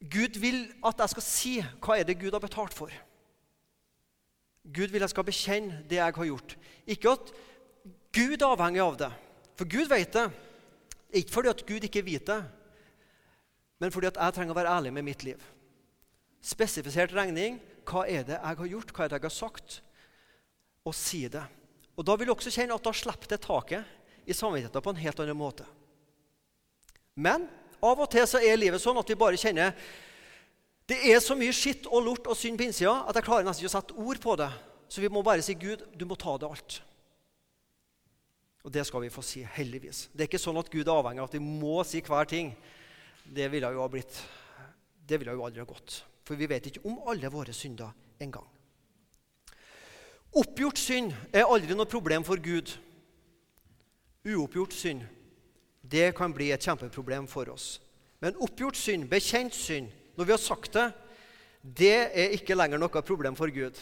Gud 0.00 0.38
vil 0.40 0.66
at 0.84 1.00
jeg 1.00 1.12
skal 1.14 1.26
si 1.26 1.54
hva 1.84 1.98
er 1.98 2.08
det 2.08 2.20
Gud 2.20 2.32
har 2.32 2.42
betalt 2.42 2.74
for. 2.76 2.92
Gud 4.64 4.92
vil 4.92 5.04
jeg 5.04 5.12
skal 5.12 5.26
bekjenne 5.28 5.82
det 5.88 6.00
jeg 6.00 6.16
har 6.16 6.28
gjort. 6.30 6.56
Ikke 6.86 7.12
at 7.16 7.32
Gud 8.14 8.40
er 8.40 8.46
avhengig 8.48 8.80
av 8.80 8.96
det, 8.96 9.10
for 9.58 9.68
Gud 9.68 9.90
vet 9.90 10.12
det. 10.16 10.28
Ikke 11.14 11.34
fordi 11.34 11.50
at 11.52 11.64
Gud 11.66 11.84
ikke 11.86 12.04
vet 12.06 12.26
det, 12.26 12.40
men 13.78 13.92
fordi 13.92 14.08
at 14.08 14.18
jeg 14.18 14.34
trenger 14.36 14.54
å 14.54 14.58
være 14.58 14.72
ærlig 14.72 14.92
med 14.96 15.06
mitt 15.06 15.24
liv. 15.26 15.40
Spesifisert 16.44 17.12
regning. 17.16 17.60
Hva 17.84 18.06
er 18.08 18.24
det 18.24 18.38
jeg 18.38 18.58
har 18.60 18.70
gjort? 18.70 18.92
Hva 18.94 19.04
er 19.04 19.12
det 19.12 19.18
jeg 19.18 19.26
har 19.26 19.34
sagt? 19.34 19.78
Og 20.84 20.94
si 20.96 21.26
det. 21.28 21.42
Og 21.96 22.06
Da 22.06 22.16
vil 22.16 22.28
du 22.28 22.32
også 22.32 22.52
kjenne 22.52 22.76
at 22.76 22.84
da 22.84 22.92
slipper 22.96 23.30
det 23.30 23.40
taket 23.44 23.84
i 24.24 24.32
samvittigheten 24.32 24.82
på 24.82 24.94
en 24.94 25.02
helt 25.02 25.20
annen 25.20 25.36
måte. 25.36 25.66
Men 27.14 27.46
av 27.84 28.00
og 28.00 28.10
til 28.10 28.26
så 28.28 28.40
er 28.42 28.58
livet 28.58 28.82
sånn 28.82 28.98
at 28.98 29.10
vi 29.10 29.18
bare 29.18 29.38
kjenner 29.38 29.74
det 30.88 30.98
er 31.08 31.20
så 31.24 31.32
mye 31.36 31.52
skitt 31.56 31.86
og 31.88 32.02
lort 32.04 32.26
og 32.28 32.36
synd 32.36 32.58
på 32.60 32.66
innsida 32.66 32.92
at 33.08 33.16
jeg 33.16 33.24
klarer 33.24 33.46
nesten 33.46 33.64
ikke 33.64 33.70
å 33.70 33.76
sette 33.78 33.94
ord 33.96 34.18
på 34.20 34.34
det. 34.36 34.50
Så 34.92 35.00
vi 35.00 35.08
må 35.08 35.22
bare 35.24 35.42
si, 35.42 35.54
'Gud, 35.56 35.80
du 35.96 36.04
må 36.04 36.14
ta 36.14 36.36
det 36.36 36.44
alt'. 36.48 36.82
Og 38.64 38.72
det 38.72 38.84
skal 38.86 39.00
vi 39.00 39.12
få 39.12 39.22
si, 39.24 39.42
heldigvis. 39.42 40.10
Det 40.12 40.24
er 40.24 40.28
ikke 40.28 40.40
sånn 40.40 40.60
at 40.60 40.68
Gud 40.72 40.88
er 40.88 40.92
avhengig 40.92 41.20
av 41.20 41.28
at 41.28 41.36
vi 41.36 41.40
må 41.44 41.80
si 41.84 42.00
hver 42.04 42.28
ting. 42.28 42.52
Det 43.24 43.48
ville 43.52 43.70
jo 43.72 43.80
ha 43.80 43.88
blitt 43.88 44.22
Det 45.04 45.18
ville 45.20 45.32
jo 45.36 45.44
aldri 45.44 45.60
ha 45.60 45.68
gått. 45.68 46.04
For 46.24 46.34
vi 46.34 46.46
vet 46.48 46.66
ikke 46.66 46.84
om 46.88 47.02
alle 47.08 47.28
våre 47.28 47.52
synder 47.52 47.92
engang. 48.20 48.46
Oppgjort 50.32 50.78
synd 50.80 51.12
er 51.28 51.44
aldri 51.44 51.76
noe 51.76 51.84
problem 51.84 52.24
for 52.24 52.40
Gud. 52.40 52.72
Uoppgjort 54.24 54.72
synd 54.72 55.04
det 55.90 56.14
kan 56.16 56.32
bli 56.32 56.50
et 56.52 56.64
kjempeproblem 56.64 57.26
for 57.28 57.50
oss. 57.52 57.78
Men 58.20 58.38
oppgjort 58.40 58.78
synd, 58.78 59.08
bekjent 59.10 59.54
synd, 59.54 59.90
når 60.16 60.24
vi 60.24 60.32
har 60.32 60.40
sagt 60.40 60.76
det, 60.76 60.90
det 61.64 61.96
er 62.12 62.36
ikke 62.36 62.56
lenger 62.56 62.80
noe 62.80 63.02
problem 63.04 63.36
for 63.36 63.52
Gud. 63.52 63.76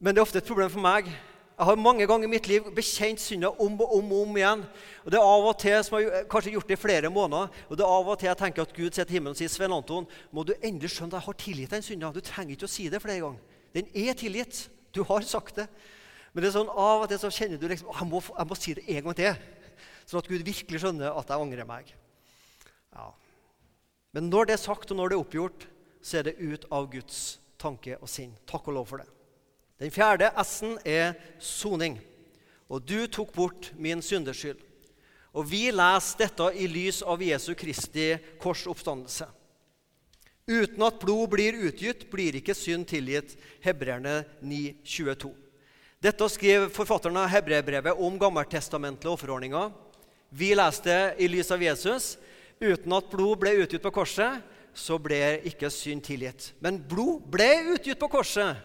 Men 0.00 0.14
det 0.14 0.20
er 0.20 0.26
ofte 0.26 0.40
et 0.40 0.48
problem 0.48 0.70
for 0.72 0.80
meg 0.80 1.10
Jeg 1.60 1.66
har 1.68 1.76
mange 1.76 2.06
ganger 2.08 2.24
i 2.24 2.30
mitt 2.32 2.46
liv 2.48 2.68
bekjent 2.72 3.20
synder 3.20 3.58
om 3.60 3.74
og 3.84 3.90
om 3.98 4.12
og 4.16 4.20
om 4.22 4.36
igjen. 4.38 4.62
Og 5.04 5.12
det 5.12 5.18
er 5.18 5.26
av 5.28 5.48
og 5.50 5.58
til, 5.60 5.74
som 5.84 5.98
jeg 5.98 6.08
har 6.08 6.22
kanskje 6.32 6.54
gjort 6.54 6.70
det 6.70 6.78
i 6.78 6.80
flere 6.80 7.10
måneder, 7.12 7.50
og 7.68 7.76
det 7.76 7.84
er 7.84 7.90
av 7.98 8.08
og 8.08 8.16
til 8.18 8.30
jeg 8.30 8.38
tenker 8.40 8.64
at 8.64 8.72
Gud 8.72 8.88
sitter 8.88 9.12
i 9.12 9.18
himmelen 9.18 9.36
og 9.36 9.40
sier 9.42 9.52
Sven 9.52 9.74
Anton, 9.76 10.06
må 10.32 10.46
du 10.48 10.54
endelig 10.56 10.94
skjønne 10.94 11.12
at 11.12 11.18
jeg 11.18 11.26
har 11.26 11.38
tilgitt 11.42 11.74
den 11.76 11.84
synda. 11.84 12.12
Du 12.16 12.24
trenger 12.24 12.56
ikke 12.56 12.64
å 12.64 12.72
si 12.72 12.88
det 12.88 13.02
flere 13.04 13.20
ganger. 13.26 13.60
Den 13.76 13.92
er 13.92 14.16
tilgitt. 14.16 14.62
Du 14.96 15.02
har 15.04 15.20
sagt 15.20 15.60
det. 15.60 15.68
Men 16.32 16.42
det 16.42 16.48
er 16.48 16.56
sånn 16.56 16.72
av 16.72 17.04
og 17.04 17.12
til 17.12 17.20
så 17.20 17.32
kjenner 17.34 17.60
du 17.60 17.68
liksom 17.68 17.92
jeg 17.92 18.08
må, 18.08 18.22
jeg 18.24 18.48
må 18.48 18.56
si 18.56 18.76
det 18.78 18.86
en 18.88 19.04
gang 19.10 19.18
til. 19.20 19.44
Sånn 20.10 20.24
at 20.24 20.30
Gud 20.30 20.42
virkelig 20.42 20.80
skjønner 20.82 21.14
at 21.14 21.28
jeg 21.30 21.38
angrer 21.44 21.68
meg. 21.68 21.90
Ja. 22.90 23.12
Men 24.10 24.26
når 24.26 24.48
det 24.48 24.56
er 24.56 24.62
sagt, 24.64 24.90
og 24.90 24.98
når 24.98 25.12
det 25.12 25.16
er 25.16 25.22
oppgjort, 25.22 25.66
så 26.02 26.18
er 26.18 26.26
det 26.26 26.40
ut 26.40 26.64
av 26.74 26.88
Guds 26.90 27.20
tanke 27.60 27.94
og 28.00 28.10
sinn. 28.10 28.32
Takk 28.50 28.66
og 28.66 28.80
lov 28.80 28.88
for 28.90 29.04
det. 29.04 29.06
Den 29.78 29.92
fjerde 29.94 30.32
S-en 30.42 30.80
er 30.82 31.14
soning. 31.38 32.00
Og 32.66 32.82
du 32.82 33.06
tok 33.06 33.30
bort 33.36 33.70
min 33.78 34.02
syndeskyld. 34.02 34.58
Og 35.30 35.46
vi 35.46 35.68
leser 35.70 36.24
dette 36.24 36.48
i 36.58 36.66
lys 36.66 37.04
av 37.06 37.22
Jesu 37.22 37.52
Kristi 37.54 38.16
korsoppstandelse. 38.42 39.28
Uten 40.50 40.82
at 40.82 40.98
blod 40.98 41.30
blir 41.30 41.54
utgitt, 41.68 42.08
blir 42.10 42.34
ikke 42.40 42.56
synd 42.58 42.88
tilgitt. 42.90 43.36
Hebreerne 43.62 44.24
9,22. 44.42 45.30
Dette 46.02 46.26
skriver 46.32 46.72
forfatteren 46.74 47.20
av 47.20 47.30
Hebreerbrevet 47.30 48.02
om 48.02 48.18
gammeltestamentlige 48.18 49.14
offerordninger. 49.14 49.70
Vi 50.30 50.54
leste 50.54 51.14
i 51.18 51.28
lys 51.28 51.50
av 51.50 51.62
Jesus. 51.62 52.14
Uten 52.60 52.92
at 52.94 53.10
blod 53.10 53.40
ble 53.42 53.56
utgitt 53.64 53.82
på 53.82 53.92
korset, 53.94 54.42
så 54.76 54.98
ble 55.02 55.40
ikke 55.48 55.70
synd 55.72 56.04
tilgitt. 56.06 56.52
Men 56.62 56.78
blod 56.78 57.24
ble 57.32 57.48
utgitt 57.74 57.98
på 57.98 58.10
korset 58.12 58.60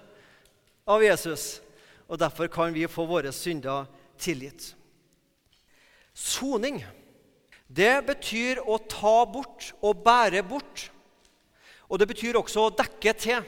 av 0.86 1.01
Jesus, 1.01 1.60
og 2.05 2.19
derfor 2.22 2.51
kan 2.51 2.74
vi 2.75 2.86
få 2.91 3.07
våre 3.10 3.31
synder 3.34 3.88
tilgitt. 4.22 4.74
Soning, 6.13 6.84
det 7.67 8.05
betyr 8.05 8.62
å 8.62 8.77
ta 8.77 9.24
bort 9.25 9.72
og 9.81 10.03
bære 10.05 10.45
bort. 10.45 10.89
Og 11.89 12.00
det 12.00 12.07
betyr 12.10 12.38
også 12.38 12.67
å 12.67 12.75
dekke 12.77 13.15
til. 13.17 13.41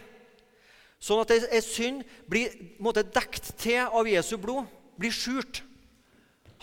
Sånn 0.98 1.22
at 1.22 1.32
ei 1.38 1.62
synd 1.62 2.02
blir 2.26 2.56
måte, 2.82 3.06
dekt 3.06 3.54
til 3.62 3.86
av 3.86 4.10
Jesu 4.10 4.36
blod, 4.42 4.66
blir 4.98 5.14
skjult. 5.14 5.62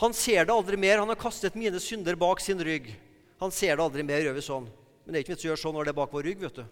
Han 0.01 0.15
ser 0.17 0.47
det 0.47 0.55
aldri 0.55 0.79
mer. 0.81 0.99
Han 1.03 1.11
har 1.13 1.19
kastet 1.21 1.55
mine 1.59 1.81
synder 1.83 2.17
bak 2.19 2.41
sin 2.43 2.61
rygg. 2.65 2.91
Han 3.43 3.53
ser 3.55 3.77
det 3.77 3.85
aldri 3.85 4.03
mer, 4.07 4.25
gjør 4.25 4.39
vi 4.39 4.47
sånn. 4.47 4.67
Men 5.05 5.13
det 5.13 5.21
er 5.21 5.27
ikke 5.27 5.35
vits 5.35 5.45
å 5.45 5.51
gjøre 5.53 5.63
sånn 5.63 5.77
når 5.77 5.87
det 5.87 5.95
er 5.95 6.01
bak 6.01 6.15
vår 6.15 6.27
rygg. 6.31 6.41
vet 6.47 6.63
du. 6.63 6.65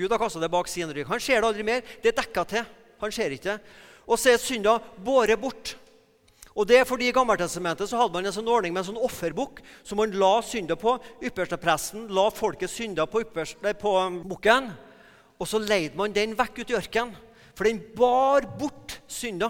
Gud 0.00 0.10
har 0.14 0.22
kastet 0.22 0.42
det 0.42 0.50
bak 0.50 0.68
sin 0.70 0.90
rygg. 0.94 1.06
Han 1.10 1.20
ser 1.20 1.40
det 1.40 1.50
aldri 1.50 1.66
mer. 1.66 1.84
Det 2.02 2.12
er 2.12 2.18
dekka 2.22 2.44
til. 2.48 2.66
Han 3.02 3.12
ser 3.12 3.36
ikke. 3.36 3.58
Og 4.06 4.18
så 4.18 4.32
er 4.32 4.42
synda 4.42 4.78
båret 4.98 5.40
bort. 5.40 5.76
Og 6.58 6.66
det 6.66 6.80
er 6.80 6.88
fordi 6.88 7.08
I 7.08 7.14
Gammeltestamentet 7.14 7.88
så 7.88 8.00
hadde 8.00 8.16
man 8.16 8.26
en 8.26 8.34
sånn 8.34 8.48
ordning 8.50 8.74
med 8.74 8.82
en 8.82 8.90
sånn 8.90 9.04
offerbukk 9.06 9.60
som 9.86 10.00
man 10.00 10.14
la 10.18 10.40
synder 10.44 10.78
på. 10.80 10.96
Ypperstepresten 11.22 12.08
la 12.10 12.26
folkets 12.34 12.74
synder 12.80 13.06
på, 13.10 13.22
på 13.30 13.92
um, 13.96 14.18
bukken. 14.28 14.72
Og 15.40 15.48
så 15.48 15.60
leide 15.62 15.96
man 15.96 16.12
den 16.12 16.34
vekk 16.36 16.60
ut 16.60 16.72
i 16.72 16.76
ørkenen, 16.76 17.14
for 17.56 17.68
den 17.68 17.80
bar 17.96 18.44
bort 18.60 18.98
synda. 19.08 19.48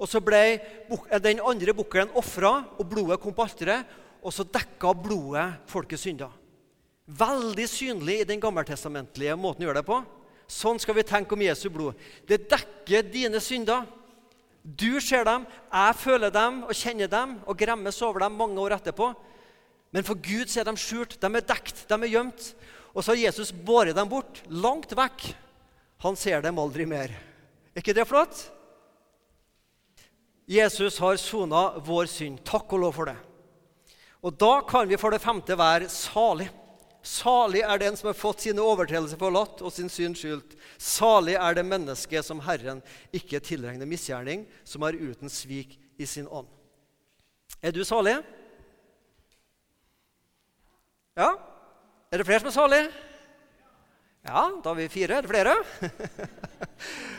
Og 0.00 0.08
så 0.08 0.22
ble 0.24 0.40
eh, 0.56 1.18
den 1.20 1.42
andre 1.44 1.74
bukkelen 1.76 2.12
ofra, 2.16 2.56
og 2.78 2.88
blodet 2.88 3.20
kom 3.20 3.36
på 3.36 3.44
alteret. 3.44 3.98
Og 4.24 4.32
så 4.34 4.44
dekka 4.44 4.92
blodet 4.96 5.46
folkets 5.70 6.04
synder. 6.08 6.32
Veldig 7.10 7.66
synlig 7.68 8.20
i 8.20 8.28
den 8.28 8.40
gammeltestamentlige 8.40 9.36
måten 9.40 9.64
å 9.64 9.68
gjøre 9.68 9.80
det 9.80 9.88
på. 9.88 10.00
Sånn 10.50 10.80
skal 10.82 10.96
vi 10.98 11.06
tenke 11.06 11.36
om 11.36 11.42
Jesu 11.44 11.68
blod. 11.72 11.98
Det 12.26 12.42
dekker 12.50 13.06
dine 13.06 13.40
synder. 13.42 13.86
Du 14.60 15.00
ser 15.00 15.24
dem, 15.24 15.46
jeg 15.72 15.96
føler 15.96 16.32
dem 16.34 16.64
og 16.66 16.76
kjenner 16.76 17.08
dem 17.08 17.38
og 17.46 17.56
gremmes 17.58 18.00
over 18.04 18.26
dem 18.26 18.36
mange 18.36 18.60
år 18.60 18.76
etterpå. 18.76 19.12
Men 19.90 20.06
for 20.06 20.20
Gud 20.20 20.50
så 20.50 20.60
er 20.60 20.68
de 20.68 20.76
skjult, 20.78 21.16
de 21.18 21.30
er 21.30 21.46
dekt, 21.46 21.86
de 21.88 21.96
er 21.96 22.12
gjemt. 22.12 22.50
Og 22.92 23.02
så 23.02 23.14
har 23.14 23.24
Jesus 23.24 23.54
båret 23.54 23.96
dem 23.96 24.10
bort, 24.10 24.42
langt 24.50 24.92
vekk. 24.96 25.30
Han 26.04 26.18
ser 26.18 26.44
dem 26.44 26.58
aldri 26.60 26.86
mer. 26.88 27.14
Er 27.72 27.82
ikke 27.82 27.96
det 27.96 28.06
flott? 28.10 28.50
Jesus 30.50 30.98
har 30.98 31.16
sona 31.16 31.78
vår 31.78 32.08
synd. 32.10 32.40
Takk 32.42 32.72
og 32.74 32.82
lov 32.82 32.96
for 32.96 33.06
det. 33.06 33.18
Og 34.26 34.34
da 34.34 34.56
kan 34.66 34.88
vi 34.90 34.98
for 34.98 35.14
det 35.14 35.22
femte 35.22 35.54
være 35.54 35.86
salig. 35.92 36.48
Salig 37.06 37.62
er 37.62 37.78
den 37.80 37.94
som 37.96 38.10
har 38.10 38.18
fått 38.18 38.42
sine 38.44 38.64
overtredelser 38.66 39.20
forlatt 39.20 39.62
og 39.62 39.72
sin 39.72 39.88
synd 39.88 40.18
skyldt. 40.18 40.56
Salig 40.74 41.36
er 41.38 41.54
det 41.56 41.64
mennesket 41.68 42.26
som 42.26 42.42
Herren 42.44 42.82
ikke 43.14 43.40
tilregner 43.46 43.88
misgjerning, 43.88 44.42
som 44.66 44.82
er 44.84 44.98
uten 44.98 45.30
svik 45.32 45.78
i 45.96 46.08
sin 46.08 46.26
ånd. 46.26 46.50
Er 47.62 47.72
du 47.72 47.84
salig? 47.86 48.18
Ja? 51.14 51.30
Er 52.10 52.18
det 52.18 52.26
flere 52.26 52.42
som 52.42 52.50
er 52.50 52.58
salig? 52.58 52.82
Ja, 54.26 54.44
da 54.60 54.74
er 54.74 54.82
vi 54.82 54.90
fire. 54.98 55.22
Er 55.22 55.24
det 55.24 55.30
flere? 55.30 55.56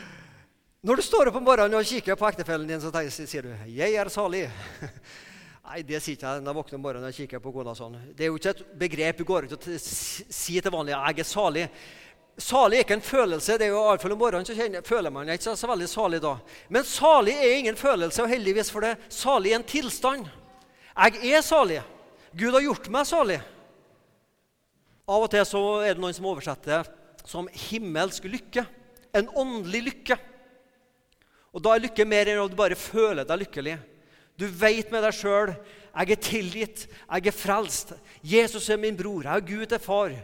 Når 0.82 0.98
du 0.98 1.02
står 1.06 1.28
opp 1.30 1.36
om 1.38 1.44
morgenen 1.46 1.78
og 1.78 1.86
kikker 1.86 2.16
på 2.18 2.26
ektefellen 2.26 2.66
din, 2.66 2.80
så 2.82 2.90
sier 3.06 3.42
du 3.46 3.50
'Jeg 3.70 3.94
er 3.94 4.08
salig'. 4.10 4.50
Nei, 5.68 5.82
det 5.82 6.00
sier 6.02 6.16
ikke 6.16 6.26
jeg 6.26 6.42
når 6.42 6.50
jeg 6.50 6.56
våkner 6.56 6.74
om 6.74 6.82
morgenen 6.82 7.06
og 7.06 7.14
kikker 7.14 7.38
på 7.38 7.52
kona 7.54 7.70
sånn. 7.70 7.94
Det 8.10 8.24
er 8.24 8.32
jo 8.32 8.34
ikke 8.34 8.50
et 8.50 8.62
begrep 8.80 9.18
du 9.18 9.24
går 9.24 9.46
ut 9.46 9.52
og 9.54 9.68
si 9.78 10.58
til 10.60 10.72
vanlig 10.74 10.90
'jeg 10.90 11.18
er 11.20 11.22
salig'. 11.22 11.68
Salig 12.36 12.78
er 12.78 12.82
ikke 12.82 12.94
en 12.98 13.00
følelse. 13.00 13.58
det 13.58 13.66
er 13.66 13.70
jo 13.70 13.78
Iallfall 13.78 14.12
om 14.12 14.18
morgenen 14.18 14.44
så 14.44 14.56
kjenner, 14.58 14.82
føler 14.82 15.10
man 15.10 15.28
ikke 15.28 15.54
så 15.54 15.70
veldig 15.70 15.88
salig 15.88 16.20
da. 16.20 16.34
Men 16.68 16.82
salig 16.82 17.36
er 17.38 17.58
ingen 17.58 17.76
følelse, 17.76 18.22
og 18.22 18.28
heldigvis 18.28 18.70
for 18.72 18.80
det. 18.80 18.98
Salig 19.08 19.52
er 19.52 19.56
en 19.60 19.62
tilstand. 19.62 20.26
Jeg 20.98 21.32
er 21.32 21.42
salig. 21.42 21.82
Gud 22.34 22.54
har 22.54 22.60
gjort 22.60 22.90
meg 22.90 23.06
salig. 23.06 23.40
Av 25.06 25.22
og 25.22 25.30
til 25.30 25.46
så 25.46 25.62
er 25.86 25.94
det 25.94 26.02
noen 26.02 26.14
som 26.14 26.26
oversetter 26.26 26.82
det 26.82 27.22
som 27.24 27.46
himmelsk 27.70 28.24
lykke. 28.24 28.66
En 29.14 29.28
åndelig 29.28 29.82
lykke. 29.82 30.31
Og 31.52 31.62
da 31.62 31.74
er 31.74 31.84
lykke 31.84 32.06
mer 32.08 32.30
enn 32.32 32.42
at 32.42 32.52
du 32.52 32.58
bare 32.58 32.78
føler 32.78 33.28
deg 33.28 33.44
lykkelig. 33.44 33.76
Du 34.40 34.46
vet 34.48 34.90
med 34.92 35.04
deg 35.04 35.16
sjøl 35.16 35.52
jeg 35.92 36.14
er 36.14 36.20
tilgitt, 36.24 36.86
jeg 36.88 37.28
er 37.28 37.36
frelst. 37.36 37.92
Jesus 38.24 38.70
er 38.72 38.80
min 38.80 38.96
bror, 38.96 39.26
jeg 39.26 39.42
er 39.42 39.44
Gud 39.44 39.66
til 39.68 39.82
far. 39.82 40.14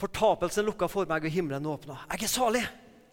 Fortapelsen 0.00 0.66
lukka 0.66 0.88
for 0.90 1.08
meg, 1.08 1.24
og 1.24 1.32
himmelen 1.32 1.68
åpna. 1.70 2.00
Jeg 2.10 2.26
er 2.26 2.32
salig, 2.32 2.64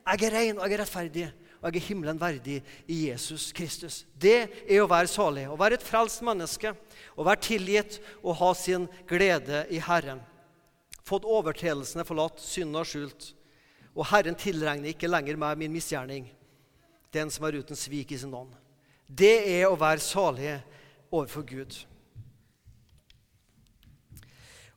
jeg 0.04 0.26
er 0.26 0.34
ren 0.34 0.58
og 0.58 0.66
jeg 0.66 0.74
er 0.74 0.82
rettferdig. 0.84 1.28
Og 1.62 1.70
jeg 1.70 1.80
er 1.80 1.86
himmelen 1.86 2.20
verdig 2.20 2.58
i 2.92 2.98
Jesus 3.06 3.54
Kristus. 3.56 4.02
Det 4.20 4.50
er 4.66 4.82
å 4.82 4.90
være 4.90 5.08
salig, 5.08 5.46
å 5.48 5.56
være 5.60 5.78
et 5.78 5.86
frelst 5.86 6.20
menneske. 6.26 6.74
Å 7.16 7.24
være 7.24 7.46
tilgitt 7.46 8.02
og 8.20 8.36
ha 8.42 8.50
sin 8.58 8.90
glede 9.08 9.64
i 9.72 9.80
Herren. 9.80 10.20
Fått 11.08 11.28
overtredelsene 11.30 12.04
forlatt, 12.08 12.42
synda 12.44 12.84
skjult. 12.88 13.30
Og 13.94 14.10
Herren 14.10 14.36
tilregner 14.36 14.92
ikke 14.92 15.12
lenger 15.12 15.40
meg 15.40 15.62
min 15.62 15.72
misgjerning, 15.78 16.26
den 17.14 17.32
som 17.32 17.46
er 17.46 17.60
uten 17.62 17.78
svik 17.78 18.12
i 18.12 18.20
sin 18.20 18.34
ånd. 18.34 18.54
Det 19.08 19.36
er 19.60 19.68
å 19.70 19.78
være 19.80 20.02
salig 20.02 20.56
overfor 21.14 21.46
Gud. 21.46 21.76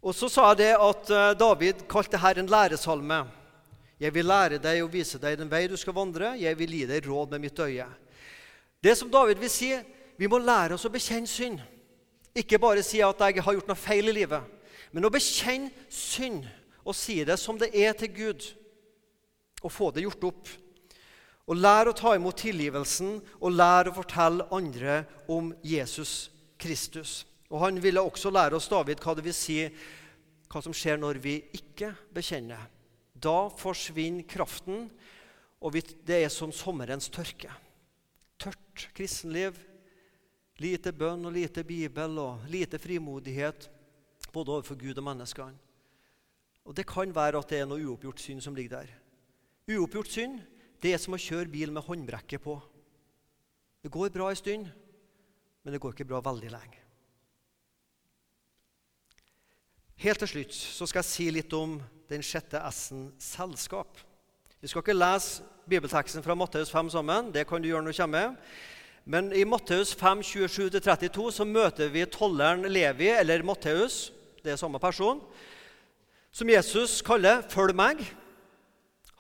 Og 0.07 0.15
Så 0.15 0.29
sa 0.31 0.51
jeg 0.53 0.61
det 0.61 0.73
at 0.79 1.11
eh, 1.11 1.35
David 1.39 1.87
kalte 1.91 2.21
her 2.21 2.39
en 2.39 2.51
læresalme. 2.51 3.25
Jeg 3.99 4.13
vil 4.15 4.29
lære 4.29 4.61
deg 4.63 4.83
og 4.85 4.93
vise 4.93 5.19
deg 5.19 5.39
den 5.41 5.51
vei 5.51 5.65
du 5.67 5.77
skal 5.81 5.97
vandre. 5.97 6.35
Jeg 6.39 6.59
vil 6.59 6.75
gi 6.77 6.85
deg 6.87 7.09
råd 7.09 7.33
med 7.33 7.47
mitt 7.47 7.59
øye. 7.59 7.89
Det 8.85 8.93
som 8.99 9.11
David 9.11 9.41
vil 9.41 9.51
si, 9.51 9.73
vi 10.19 10.29
må 10.29 10.39
lære 10.39 10.77
oss 10.77 10.85
å 10.87 10.93
bekjenne 10.93 11.27
synd. 11.27 11.59
Ikke 12.37 12.61
bare 12.61 12.85
si 12.85 13.01
at 13.01 13.25
jeg 13.25 13.43
har 13.43 13.57
gjort 13.57 13.71
noe 13.71 13.81
feil 13.81 14.13
i 14.13 14.15
livet, 14.15 14.45
men 14.93 15.09
å 15.09 15.13
bekjenne 15.13 15.73
synd 15.89 16.45
og 16.85 16.95
si 16.95 17.23
det 17.25 17.39
som 17.41 17.57
det 17.59 17.71
er 17.73 17.97
til 17.97 18.13
Gud, 18.13 18.45
og 19.65 19.73
få 19.73 19.89
det 19.91 20.05
gjort 20.05 20.29
opp. 20.29 20.51
Og 21.47 21.59
lær 21.59 21.87
å 21.87 21.95
ta 21.95 22.17
imot 22.17 22.41
tilgivelsen, 22.43 23.21
og 23.39 23.55
lær 23.55 23.91
å 23.91 23.95
fortelle 23.95 24.49
andre 24.55 25.05
om 25.31 25.53
Jesus 25.63 26.33
Kristus. 26.59 27.25
Og 27.51 27.61
Han 27.63 27.79
ville 27.83 28.03
også 28.03 28.33
lære 28.35 28.59
oss 28.59 28.69
David, 28.69 28.99
hva 29.03 29.15
det 29.15 29.25
vil 29.27 29.37
si 29.37 29.61
hva 30.51 30.63
som 30.63 30.75
skjer 30.75 30.99
når 30.99 31.21
vi 31.23 31.37
ikke 31.55 31.93
bekjenner. 32.15 32.67
Da 33.15 33.49
forsvinner 33.59 34.27
kraften, 34.29 34.89
og 35.63 35.79
det 36.07 36.19
er 36.19 36.33
som 36.33 36.53
sommerens 36.53 37.09
tørke. 37.11 37.51
Tørt 38.39 38.89
kristenliv, 38.95 39.57
lite 40.61 40.93
bønn 40.93 41.25
og 41.29 41.35
lite 41.37 41.65
bibel 41.67 42.19
og 42.21 42.45
lite 42.53 42.79
frimodighet 42.81 43.69
både 44.33 44.53
overfor 44.59 44.79
Gud 44.81 44.99
og 44.99 45.07
menneskene. 45.07 45.57
Og 46.67 46.75
Det 46.77 46.87
kan 46.87 47.15
være 47.15 47.39
at 47.39 47.51
det 47.51 47.61
er 47.63 47.69
noe 47.71 47.85
uoppgjort 47.87 48.21
synd 48.21 48.43
som 48.43 48.55
ligger 48.57 48.81
der. 48.81 48.89
Uoppgjort 49.71 50.11
synd 50.11 50.41
det 50.83 50.93
er 50.95 51.01
som 51.03 51.17
å 51.17 51.21
kjøre 51.21 51.51
bil 51.53 51.73
med 51.75 51.85
håndbrekket 51.87 52.43
på. 52.45 52.57
Det 53.83 53.93
går 53.93 54.13
bra 54.15 54.31
en 54.31 54.39
stund, 54.39 54.69
men 55.63 55.75
det 55.75 55.81
går 55.83 55.95
ikke 55.95 56.09
bra 56.09 56.21
veldig 56.25 56.51
lenge. 56.53 56.83
Helt 59.97 60.21
til 60.21 60.29
slutt 60.29 60.53
så 60.53 60.87
skal 60.89 61.01
jeg 61.01 61.09
si 61.09 61.27
litt 61.33 61.53
om 61.57 61.79
den 62.11 62.25
sjette 62.25 62.61
S-en 62.69 63.09
selskap. 63.23 63.97
Vi 64.61 64.69
skal 64.69 64.83
ikke 64.85 64.97
lese 64.97 65.45
bibelteksten 65.71 66.25
fra 66.25 66.37
Matteus 66.37 66.71
5 66.71 66.91
sammen. 66.93 67.31
Det 67.33 67.47
kan 67.49 67.63
du 67.63 67.69
gjøre 67.69 67.87
når 67.87 67.97
du 67.97 68.01
kommer. 68.03 68.35
Men 69.07 69.31
i 69.33 69.45
Matteus 69.47 69.95
5, 69.95 70.23
27-32 70.27 71.31
så 71.39 71.47
møter 71.47 71.91
vi 71.95 72.05
tolleren 72.11 72.67
Levi, 72.67 73.09
eller 73.15 73.45
Matteus, 73.47 74.11
det 74.43 74.53
er 74.53 74.59
samme 74.59 74.81
person, 74.83 75.21
som 76.35 76.49
Jesus 76.51 77.03
kaller 77.03 77.43
'følg 77.43 77.75
meg'. 77.75 78.03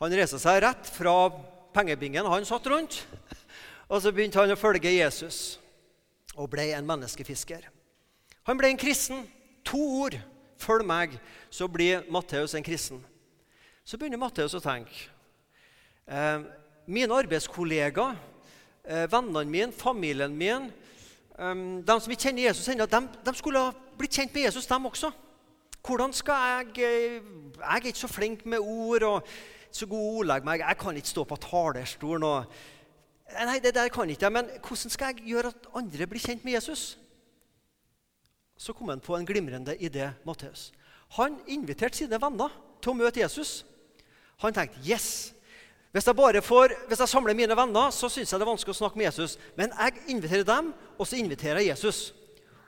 Han 0.00 0.12
reiste 0.12 0.38
seg 0.40 0.60
rett 0.64 0.88
fra 0.92 1.30
pengebingen 1.76 2.28
han 2.28 2.44
satt 2.48 2.66
rundt, 2.68 2.98
og 3.90 4.02
så 4.02 4.12
begynte 4.12 4.40
han 4.42 4.52
å 4.52 4.58
følge 4.60 4.92
Jesus 4.92 5.58
og 6.36 6.50
ble 6.52 6.68
en 6.76 6.88
menneskefisker. 6.88 7.64
Han 8.46 8.58
ble 8.60 8.72
en 8.72 8.80
kristen. 8.80 9.24
To 9.66 9.80
ord. 10.04 10.18
'Følg 10.56 10.86
meg', 10.88 11.18
så 11.50 11.66
blir 11.68 12.04
Matteus 12.10 12.54
en 12.54 12.64
kristen. 12.64 13.02
Så 13.84 13.98
begynner 13.98 14.16
Matteus 14.16 14.54
å 14.56 14.62
tenke. 14.62 15.10
Eh, 16.08 16.44
mine 16.86 17.12
arbeidskollegaer, 17.12 18.16
eh, 18.84 19.06
vennene 19.10 19.44
mine, 19.44 19.72
familien 19.72 20.36
min, 20.36 20.72
eh, 21.38 21.54
de 21.84 22.00
som 22.00 22.12
ikke 22.12 22.28
kjenner 22.30 22.48
Jesus 22.48 22.68
ennå, 22.68 22.86
de, 22.86 23.08
de, 23.24 23.34
skulle 23.34 23.58
ha 23.58 23.72
blitt 23.98 24.16
kjent 24.16 24.32
med 24.34 24.46
Jesus, 24.46 24.66
dem 24.66 24.86
også. 24.86 25.12
Hvordan 25.82 26.12
skal 26.12 26.34
jeg 26.34 26.76
Jeg 26.76 27.22
er 27.60 27.76
ikke 27.76 27.98
så 27.98 28.08
flink 28.08 28.46
med 28.46 28.58
ord 28.58 29.02
og 29.02 29.28
så 29.76 29.88
god 29.90 30.20
ordlegg 30.20 30.46
meg. 30.46 30.64
Jeg 30.64 30.80
kan 30.80 30.96
ikke 30.98 31.12
stå 31.12 31.24
på 31.28 31.38
talerstolen 31.42 32.26
og 32.26 32.56
Nei, 33.26 33.56
det 33.58 33.72
der 33.74 33.88
kan 33.90 34.06
ikke 34.06 34.22
jeg. 34.22 34.32
Men 34.36 34.50
hvordan 34.62 34.92
skal 34.92 35.10
jeg 35.10 35.24
gjøre 35.32 35.50
at 35.50 35.64
andre 35.74 36.06
blir 36.06 36.22
kjent 36.22 36.44
med 36.46 36.54
Jesus? 36.54 36.94
Så 38.56 38.72
kom 38.72 38.88
han 38.88 39.02
på 39.02 39.16
en 39.16 39.26
glimrende 39.26 39.74
idé, 39.82 40.12
Matteus. 40.24 40.70
Han 41.18 41.40
inviterte 41.50 41.98
sine 41.98 42.20
venner 42.22 42.54
til 42.80 42.92
å 42.92 43.00
møte 43.00 43.20
Jesus. 43.20 43.64
Han 44.44 44.54
tenkte 44.54 44.78
yes, 44.86 45.32
hvis 45.96 46.06
jeg, 46.06 46.42
får, 46.44 46.74
hvis 46.88 47.00
jeg 47.00 47.08
samler 47.08 47.34
mine 47.34 47.56
venner, 47.56 47.90
så 47.90 48.08
syns 48.12 48.28
jeg 48.28 48.40
det 48.40 48.44
er 48.44 48.50
vanskelig 48.50 48.74
å 48.74 48.78
snakke 48.82 49.00
med 49.00 49.06
Jesus. 49.08 49.38
Men 49.56 49.70
jeg 49.72 50.02
inviterer 50.12 50.44
dem, 50.44 50.74
og 50.98 51.08
så 51.08 51.16
inviterer 51.16 51.62
jeg 51.62 51.70
Jesus. 51.70 52.12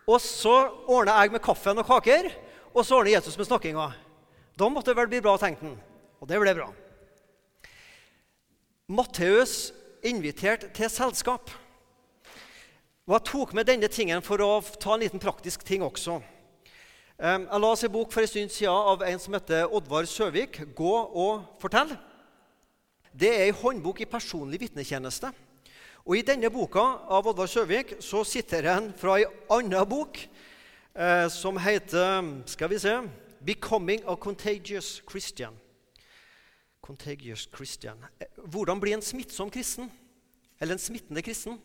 Og 0.09 0.16
så 0.25 0.55
ordner 0.88 1.18
jeg 1.21 1.35
med 1.35 1.44
kaffen 1.44 1.77
og 1.77 1.85
kaker, 1.85 2.31
og 2.73 2.87
så 2.88 2.97
ordner 2.97 3.18
Jesus 3.18 3.37
med 3.37 3.51
snakkinga. 3.51 3.90
Da 4.57 4.68
måtte 4.73 4.94
det 4.94 5.01
vel 5.03 5.11
bli 5.12 5.21
bra, 5.21 5.37
tenkte 5.37 5.68
han. 5.68 5.77
Og 6.25 6.31
det 6.31 6.40
ble 6.40 6.57
bra. 6.57 6.71
Matteus 8.88 9.74
inviterte 10.01 10.70
til 10.72 10.88
selskap. 10.88 11.51
Og 13.07 13.12
Jeg 13.12 13.24
tok 13.29 13.51
med 13.53 13.66
denne 13.68 13.88
tingen 13.92 14.22
for 14.24 14.40
å 14.40 14.62
ta 14.81 14.94
en 14.94 15.03
liten 15.03 15.20
praktisk 15.20 15.61
ting 15.68 15.85
også. 15.85 16.22
Jeg 17.20 17.61
la 17.61 17.68
oss 17.68 17.85
en 17.85 17.92
bok 17.92 18.14
for 18.14 18.24
en 18.24 18.31
stund 18.31 18.55
siden 18.55 18.72
av 18.72 19.05
en 19.05 19.20
som 19.20 19.37
heter 19.37 19.68
Oddvar 19.68 20.09
Søvik, 20.09 20.62
'Gå 20.72 20.94
og 21.12 21.44
fortell'. 21.61 21.98
Det 23.12 23.29
er 23.29 23.44
ei 23.44 23.51
håndbok 23.51 24.01
i 24.01 24.05
personlig 24.09 24.61
vitnetjeneste. 24.61 25.33
Og 26.07 26.16
I 26.16 26.22
denne 26.22 26.51
boka 26.51 26.81
av 27.11 27.27
Oddvar 27.27 27.46
Søvik 27.46 27.96
så 28.01 28.24
sitter 28.24 28.72
han 28.72 28.94
fra 28.96 29.18
ei 29.18 29.27
anna 29.51 29.85
bok 29.85 30.16
eh, 30.96 31.29
som 31.29 31.57
heter 31.57 32.42
skal 32.46 32.70
vi 32.70 32.79
se, 32.79 33.03
'Becoming 33.44 34.01
a 34.09 34.16
Contagious 34.16 35.03
Christian'. 35.05 35.67
Contagious 36.80 37.48
Christian. 37.52 38.04
Eh, 38.18 38.28
hvordan 38.44 38.80
bli 38.80 38.92
en 38.96 39.04
smittsom 39.04 39.50
kristen? 39.50 39.90
Eller 40.58 40.74
en 40.76 40.82
smittende 40.82 41.22
kristen? 41.22 41.58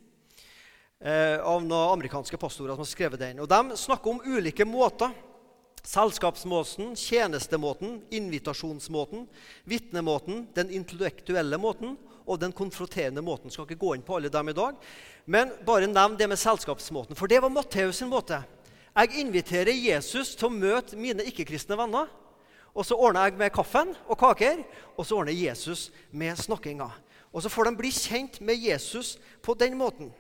Eh, 0.99 1.39
av 1.39 1.63
noen 1.65 1.93
amerikanske 1.97 2.38
pastorer 2.38 2.76
som 2.76 2.84
har 2.86 2.91
skrevet 2.91 3.19
den. 3.19 3.43
Og 3.43 3.49
De 3.49 3.78
snakker 3.78 4.12
om 4.12 4.23
ulike 4.26 4.65
måter 4.65 5.13
Selskapsmåten, 5.84 6.95
tjenestemåten, 6.95 7.97
invitasjonsmåten, 8.10 9.26
vitnemåten, 9.67 10.45
den 10.56 10.69
intellektuelle 10.71 11.58
måten 11.60 11.97
og 12.23 12.39
den 12.39 12.54
konfronterende 12.56 13.21
måten. 13.21 13.52
Skal 13.52 13.67
ikke 13.67 13.82
gå 13.82 13.91
inn 13.97 14.06
på 14.06 14.15
alle 14.15 14.32
dem 14.32 14.47
i 14.47 14.56
dag, 14.56 14.78
men 15.28 15.52
bare 15.67 15.89
nevn 15.91 16.15
det 16.15 16.30
med 16.32 16.39
selskapsmåten. 16.39 17.19
For 17.19 17.28
det 17.28 17.41
var 17.43 17.52
Matteus 17.52 17.99
sin 17.99 18.12
måte. 18.12 18.39
Jeg 18.95 19.26
inviterer 19.26 19.76
Jesus 19.76 20.38
til 20.39 20.47
å 20.47 20.56
møte 20.56 20.95
mine 20.95 21.26
ikke-kristne 21.28 21.76
venner. 21.76 22.08
Og 22.74 22.86
så 22.86 22.98
ordner 22.98 23.30
jeg 23.30 23.38
med 23.38 23.54
kaffen 23.54 23.94
og 24.10 24.18
kaker, 24.18 24.64
og 24.98 25.06
så 25.06 25.20
ordner 25.20 25.36
Jesus 25.36 25.92
med 26.12 26.36
snakkinga. 26.38 26.90
Og 27.34 27.42
så 27.42 27.50
får 27.50 27.70
de 27.70 27.78
bli 27.78 27.90
kjent 27.94 28.42
med 28.42 28.58
Jesus 28.62 29.18
på 29.42 29.54
den 29.58 29.78
måten. 29.78 30.12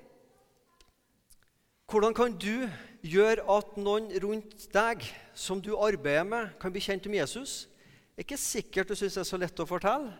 Hvordan 1.89 2.13
kan 2.13 2.33
du 2.37 2.69
gjøre 3.05 3.43
at 3.57 3.75
noen 3.77 4.07
rundt 4.23 4.65
deg 4.73 5.03
som 5.37 5.59
du 5.61 5.75
arbeider 5.75 6.25
med, 6.25 6.53
kan 6.61 6.73
bli 6.73 6.81
kjent 6.81 7.05
med 7.09 7.19
Jesus? 7.21 7.67
Det 8.13 8.23
er 8.23 8.27
ikke 8.27 8.41
sikkert 8.41 8.89
du 8.89 8.95
syns 8.97 9.17
det 9.17 9.21
er 9.25 9.29
så 9.29 9.41
lett 9.41 9.61
å 9.61 9.69
fortelle. 9.69 10.13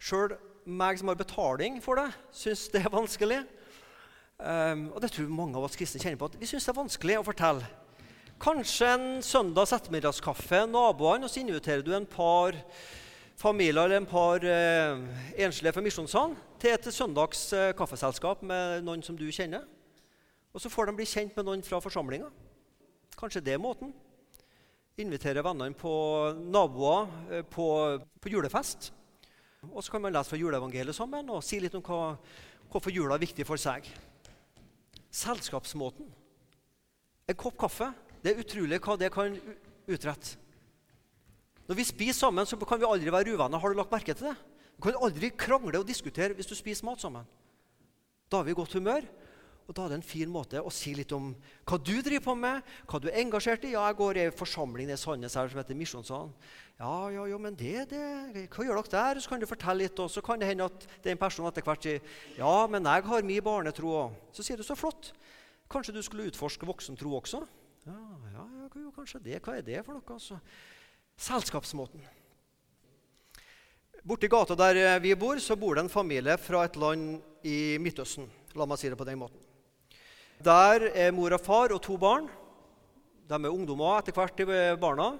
Sjøl 0.00 0.36
meg 0.64 1.00
som 1.00 1.10
har 1.10 1.18
betaling 1.18 1.80
for 1.84 1.98
det, 1.98 2.10
syns 2.36 2.68
det 2.72 2.84
er 2.84 2.92
vanskelig. 2.92 3.42
Um, 4.42 4.88
og 4.92 5.02
det 5.02 5.12
tror 5.14 5.28
mange 5.30 5.58
av 5.58 5.66
oss 5.68 5.76
kristne 5.78 6.00
kjenner 6.02 6.18
på 6.20 6.28
at 6.30 6.38
vi 6.40 6.48
syns 6.50 6.64
det 6.66 6.72
er 6.72 6.80
vanskelig 6.80 7.18
å 7.20 7.26
fortelle. 7.26 7.68
Kanskje 8.42 8.88
en 8.90 9.04
søndags 9.22 9.70
ettermiddagskaffe, 9.70 10.64
naboene, 10.66 11.28
og 11.28 11.30
så 11.30 11.44
inviterer 11.44 11.84
du 11.86 11.92
en 11.94 12.08
par 12.10 12.56
familier 13.38 13.84
eller 13.84 14.00
en 14.00 14.08
par 14.10 14.42
eh, 14.42 14.98
enslige 15.46 15.72
fra 15.76 15.84
Misjonssalen 15.84 16.34
til 16.58 16.74
et 16.74 16.88
søndags 16.90 17.44
eh, 17.54 17.70
kaffeselskap 17.78 18.42
med 18.42 18.82
noen 18.82 19.06
som 19.06 19.14
du 19.14 19.28
kjenner. 19.30 19.62
Og 20.50 20.58
så 20.58 20.72
får 20.74 20.90
de 20.90 20.96
bli 20.98 21.06
kjent 21.06 21.38
med 21.38 21.46
noen 21.46 21.62
fra 21.62 21.78
forsamlinga. 21.86 22.32
Kanskje 23.14 23.44
det 23.46 23.54
er 23.54 23.62
måten. 23.62 23.94
Invitere 24.98 25.46
vennene 25.46 25.78
på 25.78 25.94
naboer 26.42 27.14
eh, 27.30 27.46
på, 27.46 27.70
på, 28.18 28.34
julefest. 28.34 28.90
Og 29.70 29.84
så 29.86 29.94
kan 29.94 30.02
man 30.02 30.18
lese 30.18 30.34
fra 30.34 30.42
juleevangeliet 30.42 30.98
sammen 30.98 31.30
og 31.30 31.44
si 31.46 31.62
litt 31.62 31.78
om 31.78 31.86
hva, 31.86 32.16
hvorfor 32.74 32.90
jula 32.90 33.14
er 33.14 33.22
viktig 33.22 33.46
for 33.46 33.68
seg. 33.70 33.86
Selskapsmåten. 35.14 36.10
En 37.30 37.38
kopp 37.38 37.62
kaffe. 37.68 37.94
Det 38.22 38.32
er 38.32 38.42
utrolig 38.42 38.78
hva 38.82 38.96
det 38.98 39.10
kan 39.14 39.34
utrette. 39.90 40.38
Når 41.66 41.78
vi 41.78 41.86
spiser 41.86 42.18
sammen, 42.18 42.46
så 42.46 42.58
kan 42.58 42.80
vi 42.80 42.86
aldri 42.88 43.12
være 43.12 43.34
uvenner. 43.34 43.58
Har 43.58 43.70
du 43.72 43.78
lagt 43.78 43.92
merke 43.92 44.14
til 44.14 44.30
det? 44.30 44.36
Du 44.76 44.86
kan 44.86 44.98
aldri 44.98 45.30
krangle 45.30 45.78
og 45.78 45.88
diskutere 45.88 46.34
hvis 46.36 46.50
du 46.50 46.56
spiser 46.58 46.86
mat 46.86 47.02
sammen. 47.02 47.26
Da 48.30 48.40
har 48.40 48.48
vi 48.48 48.56
godt 48.56 48.74
humør, 48.78 49.06
og 49.68 49.76
Da 49.76 49.84
er 49.84 49.92
det 49.92 49.96
en 50.00 50.04
fin 50.04 50.28
måte 50.28 50.58
å 50.58 50.70
si 50.74 50.90
litt 50.96 51.12
om 51.14 51.30
hva 51.68 51.76
du 51.78 51.94
driver 52.02 52.24
på 52.24 52.34
med, 52.34 52.66
hva 52.90 52.98
du 52.98 53.06
er 53.08 53.20
engasjert 53.22 53.62
i. 53.64 53.74
Ja, 53.76 53.86
jeg 53.86 53.98
går 54.00 54.18
i 54.18 54.24
en 54.26 54.34
forsamling 54.34 54.90
i 54.90 54.96
Sandnes 54.98 55.36
her 55.38 55.48
som 55.48 55.60
heter 55.60 55.78
Misjonssalen. 55.78 56.32
Ja, 56.80 56.96
ja, 57.14 57.26
ja, 57.30 57.38
men 57.38 57.54
det, 57.54 57.86
det, 57.92 58.48
Hva 58.50 58.66
gjør 58.66 58.82
dere 58.82 58.90
der? 58.90 59.20
Så 59.22 59.30
kan 59.30 59.40
du 59.40 59.46
fortelle 59.46 59.84
litt, 59.84 60.02
og 60.02 60.10
så 60.10 60.20
kan 60.24 60.42
det 60.42 60.50
hende 60.50 60.66
at 60.66 60.86
det 60.98 61.12
er 61.12 61.14
en 61.14 61.22
person 61.22 61.46
etter 61.46 61.62
hvert 61.62 61.86
sier 61.86 62.02
ja, 62.36 62.66
men 62.66 62.90
jeg 62.90 63.06
har 63.06 63.26
min 63.28 63.44
barnetro 63.44 63.94
òg. 64.00 64.18
Så 64.34 64.42
sier 64.42 64.58
du 64.58 64.66
så 64.66 64.76
flott. 64.76 65.12
Kanskje 65.70 65.94
du 65.94 66.02
skulle 66.02 66.26
utforske 66.28 66.66
voksentro 66.66 67.14
også? 67.20 67.44
Ja, 67.82 67.98
ja, 68.30 68.42
ja, 68.62 68.90
kanskje 68.94 69.18
det. 69.24 69.38
Hva 69.42 69.56
er 69.58 69.64
det 69.66 69.80
for 69.82 69.96
noe? 69.96 70.14
altså? 70.14 70.36
Selskapsmåten. 71.18 72.04
Borti 74.06 74.30
gata 74.30 74.54
der 74.58 75.00
vi 75.02 75.14
bor, 75.18 75.38
så 75.42 75.56
bor 75.58 75.74
det 75.74 75.84
en 75.84 75.90
familie 75.90 76.36
fra 76.38 76.64
et 76.66 76.78
land 76.78 77.18
i 77.46 77.78
Midtøsten. 77.82 78.28
La 78.54 78.66
meg 78.66 78.78
si 78.78 78.90
det 78.90 78.98
på 78.98 79.06
den 79.08 79.18
måten. 79.18 79.42
Der 80.42 80.88
er 80.90 81.14
mor 81.14 81.34
og 81.34 81.42
far 81.42 81.74
og 81.74 81.82
to 81.82 81.98
barn. 81.98 82.30
De 83.26 83.38
er 83.38 83.50
ungdommer 83.50 83.98
etter 83.98 84.14
hvert, 84.14 84.38
de 84.38 84.62
barna. 84.78 85.12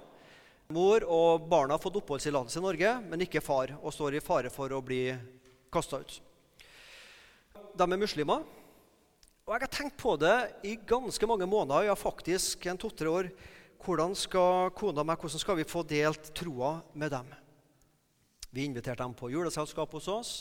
Mor 0.71 1.03
og 1.03 1.47
barna 1.51 1.75
har 1.75 1.83
fått 1.83 1.99
oppholdstillatelse 1.99 2.59
i 2.59 2.63
Norge, 2.63 2.91
men 3.07 3.23
ikke 3.23 3.43
far, 3.43 3.75
og 3.81 3.91
står 3.91 4.17
i 4.17 4.23
fare 4.23 4.51
for 4.51 4.71
å 4.71 4.83
bli 4.83 5.05
kasta 5.71 5.99
ut. 5.99 6.19
De 7.75 7.87
er 7.87 7.99
muslimer. 7.99 8.43
Og 9.43 9.55
jeg 9.55 9.65
har 9.65 9.71
tenkt 9.75 9.97
på 9.99 10.13
det 10.15 10.35
i 10.63 10.77
ganske 10.87 11.27
mange 11.27 11.47
måneder, 11.49 11.89
ja 11.89 11.95
faktisk 11.99 12.63
en 12.71 12.79
to-tre 12.79 13.09
år. 13.11 13.27
Hvordan 13.83 14.13
skal 14.15 14.71
kona 14.71 15.03
meg, 15.03 15.19
hvordan 15.19 15.41
skal 15.41 15.57
vi 15.59 15.67
få 15.67 15.83
delt 15.83 16.29
troa 16.37 16.77
med 16.95 17.11
dem? 17.11 17.27
Vi 18.55 18.63
inviterte 18.63 19.03
dem 19.03 19.15
på 19.17 19.27
juleselskap 19.33 19.91
hos 19.91 20.07
oss. 20.07 20.31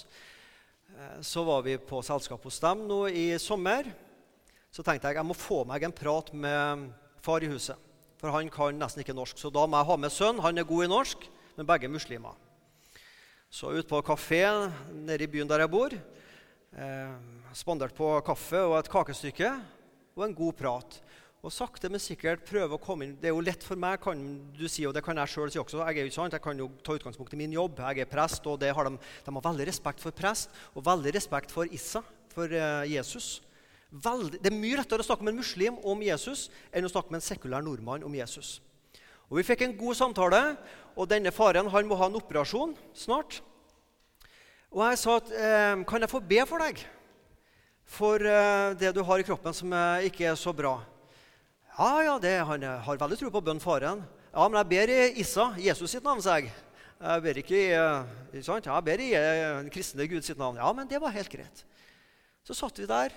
Eh, 0.94 1.18
så 1.26 1.42
var 1.42 1.64
vi 1.66 1.80
på 1.82 1.98
selskap 2.06 2.46
hos 2.46 2.60
dem 2.62 2.86
nå 2.86 3.06
i 3.10 3.26
sommer 3.42 3.90
så 4.72 4.80
tenkte 4.80 5.10
jeg 5.10 5.18
jeg 5.18 5.28
må 5.28 5.36
få 5.36 5.66
meg 5.68 5.84
en 5.84 5.92
prat 5.92 6.30
med 6.32 6.86
far 7.20 7.44
i 7.44 7.50
huset. 7.50 7.76
For 8.16 8.32
han 8.32 8.48
kan 8.48 8.78
nesten 8.78 9.02
ikke 9.02 9.16
norsk. 9.16 9.36
Så 9.36 9.50
da 9.52 9.66
må 9.68 9.76
jeg 9.76 9.88
ha 9.90 9.96
med 10.00 10.14
sønn. 10.14 10.40
Han 10.40 10.56
er 10.56 10.64
god 10.64 10.86
i 10.86 10.88
norsk, 10.88 11.26
men 11.58 11.68
begge 11.68 11.90
er 11.90 11.92
muslimer. 11.92 12.38
Så 13.52 13.74
ute 13.74 13.84
på 13.90 14.00
kafé 14.06 14.46
nede 14.94 15.26
i 15.26 15.28
byen 15.28 15.50
der 15.50 15.66
jeg 15.66 15.72
bor. 15.74 15.92
Eh, 16.72 17.16
spandert 17.52 17.92
på 17.92 18.06
kaffe 18.24 18.56
og 18.64 18.78
et 18.78 18.88
kakestykke 18.88 19.48
og 20.16 20.22
en 20.24 20.36
god 20.36 20.54
prat. 20.56 20.94
Og 21.42 21.52
sakte, 21.52 21.90
men 21.90 22.00
sikkert 22.00 22.46
prøve 22.46 22.78
å 22.78 22.80
komme 22.80 23.04
inn 23.04 23.16
Det 23.18 23.28
er 23.28 23.34
jo 23.34 23.42
lett 23.42 23.64
for 23.66 23.76
meg, 23.76 23.98
kan 24.00 24.16
du 24.56 24.64
si, 24.70 24.86
og 24.86 24.94
det 24.94 25.02
kan 25.04 25.18
jeg 25.20 25.32
sjøl 25.34 25.50
si 25.52 25.60
også. 25.60 25.82
Jeg 25.82 25.98
er 25.98 26.06
jo 26.06 26.12
ikke 26.12 26.20
sant, 26.20 26.36
jeg 26.38 26.44
kan 26.44 26.56
jo 26.56 26.70
ta 26.86 26.96
utgangspunkt 26.96 27.34
i 27.34 27.40
min 27.42 27.52
jobb. 27.52 27.82
Jeg 27.82 28.06
er 28.06 28.08
prest, 28.08 28.46
og 28.46 28.62
har 28.62 28.88
de, 28.88 28.96
de, 28.96 29.34
har 29.34 29.46
veldig 29.50 29.68
respekt 29.68 30.00
for 30.00 30.16
prest 30.16 30.48
og 30.72 30.86
veldig 30.86 31.12
respekt 31.18 31.52
for 31.52 31.68
Issa, 31.68 32.00
for 32.32 32.48
eh, 32.48 32.88
Jesus. 32.94 33.42
Veldig, 33.92 34.40
det 34.40 34.48
er 34.48 34.56
mye 34.56 34.80
lettere 34.80 35.04
å 35.04 35.10
snakke 35.10 35.26
med 35.26 35.34
en 35.34 35.42
muslim 35.42 35.80
om 35.84 36.00
Jesus 36.00 36.48
enn 36.72 36.88
å 36.88 36.92
snakke 36.94 37.12
med 37.12 37.20
en 37.20 37.26
sekulær 37.26 37.66
nordmann 37.66 38.06
om 38.06 38.14
Jesus. 38.16 38.62
Og 39.28 39.42
Vi 39.42 39.48
fikk 39.50 39.66
en 39.66 39.76
god 39.76 39.98
samtale, 39.98 40.44
og 40.96 41.10
denne 41.10 41.34
faren 41.34 41.68
han 41.68 41.88
må 41.88 42.00
ha 42.00 42.08
en 42.08 42.20
operasjon 42.22 42.78
snart. 42.96 43.42
Og 44.72 44.80
jeg 44.88 44.98
sa 45.02 45.18
at 45.20 45.30
eh, 45.36 45.82
kan 45.84 46.00
jeg 46.00 46.08
få 46.08 46.18
be 46.24 46.40
for 46.48 46.62
deg? 46.64 46.78
For 47.92 48.22
eh, 48.24 48.72
det 48.80 48.94
du 48.96 49.02
har 49.04 49.20
i 49.20 49.24
kroppen 49.26 49.52
som 49.52 49.72
eh, 49.76 50.06
ikke 50.08 50.30
er 50.30 50.36
så 50.40 50.54
bra. 50.56 50.78
Ja, 51.76 51.90
ja, 52.06 52.14
det, 52.20 52.32
han 52.48 52.62
eh, 52.64 52.78
har 52.86 53.00
veldig 53.02 53.18
tro 53.20 53.28
på 53.34 53.42
bønn, 53.44 53.60
faren. 53.60 54.00
Ja, 54.32 54.46
men 54.46 54.56
jeg 54.62 54.70
ber 54.70 54.92
i 54.94 55.00
Issa, 55.20 55.50
Jesus 55.60 55.92
sitt 55.92 56.06
navn, 56.06 56.22
sa 56.24 56.38
jeg. 56.40 56.48
Jeg 57.02 57.24
ber 57.24 57.40
ikke 57.42 57.58
i, 57.58 57.66
eh, 57.76 58.38
sant? 58.46 58.64
Jeg 58.64 58.86
ber 58.86 59.02
i 59.04 59.10
eh, 59.18 59.40
den 59.58 59.68
kristne 59.74 60.06
Gud 60.08 60.24
sitt 60.24 60.40
navn. 60.40 60.56
Ja, 60.56 60.70
men 60.72 60.88
det 60.88 61.02
var 61.02 61.12
helt 61.12 61.28
greit. 61.28 61.64
Så 62.40 62.56
satt 62.56 62.80
vi 62.80 62.88
der, 62.88 63.12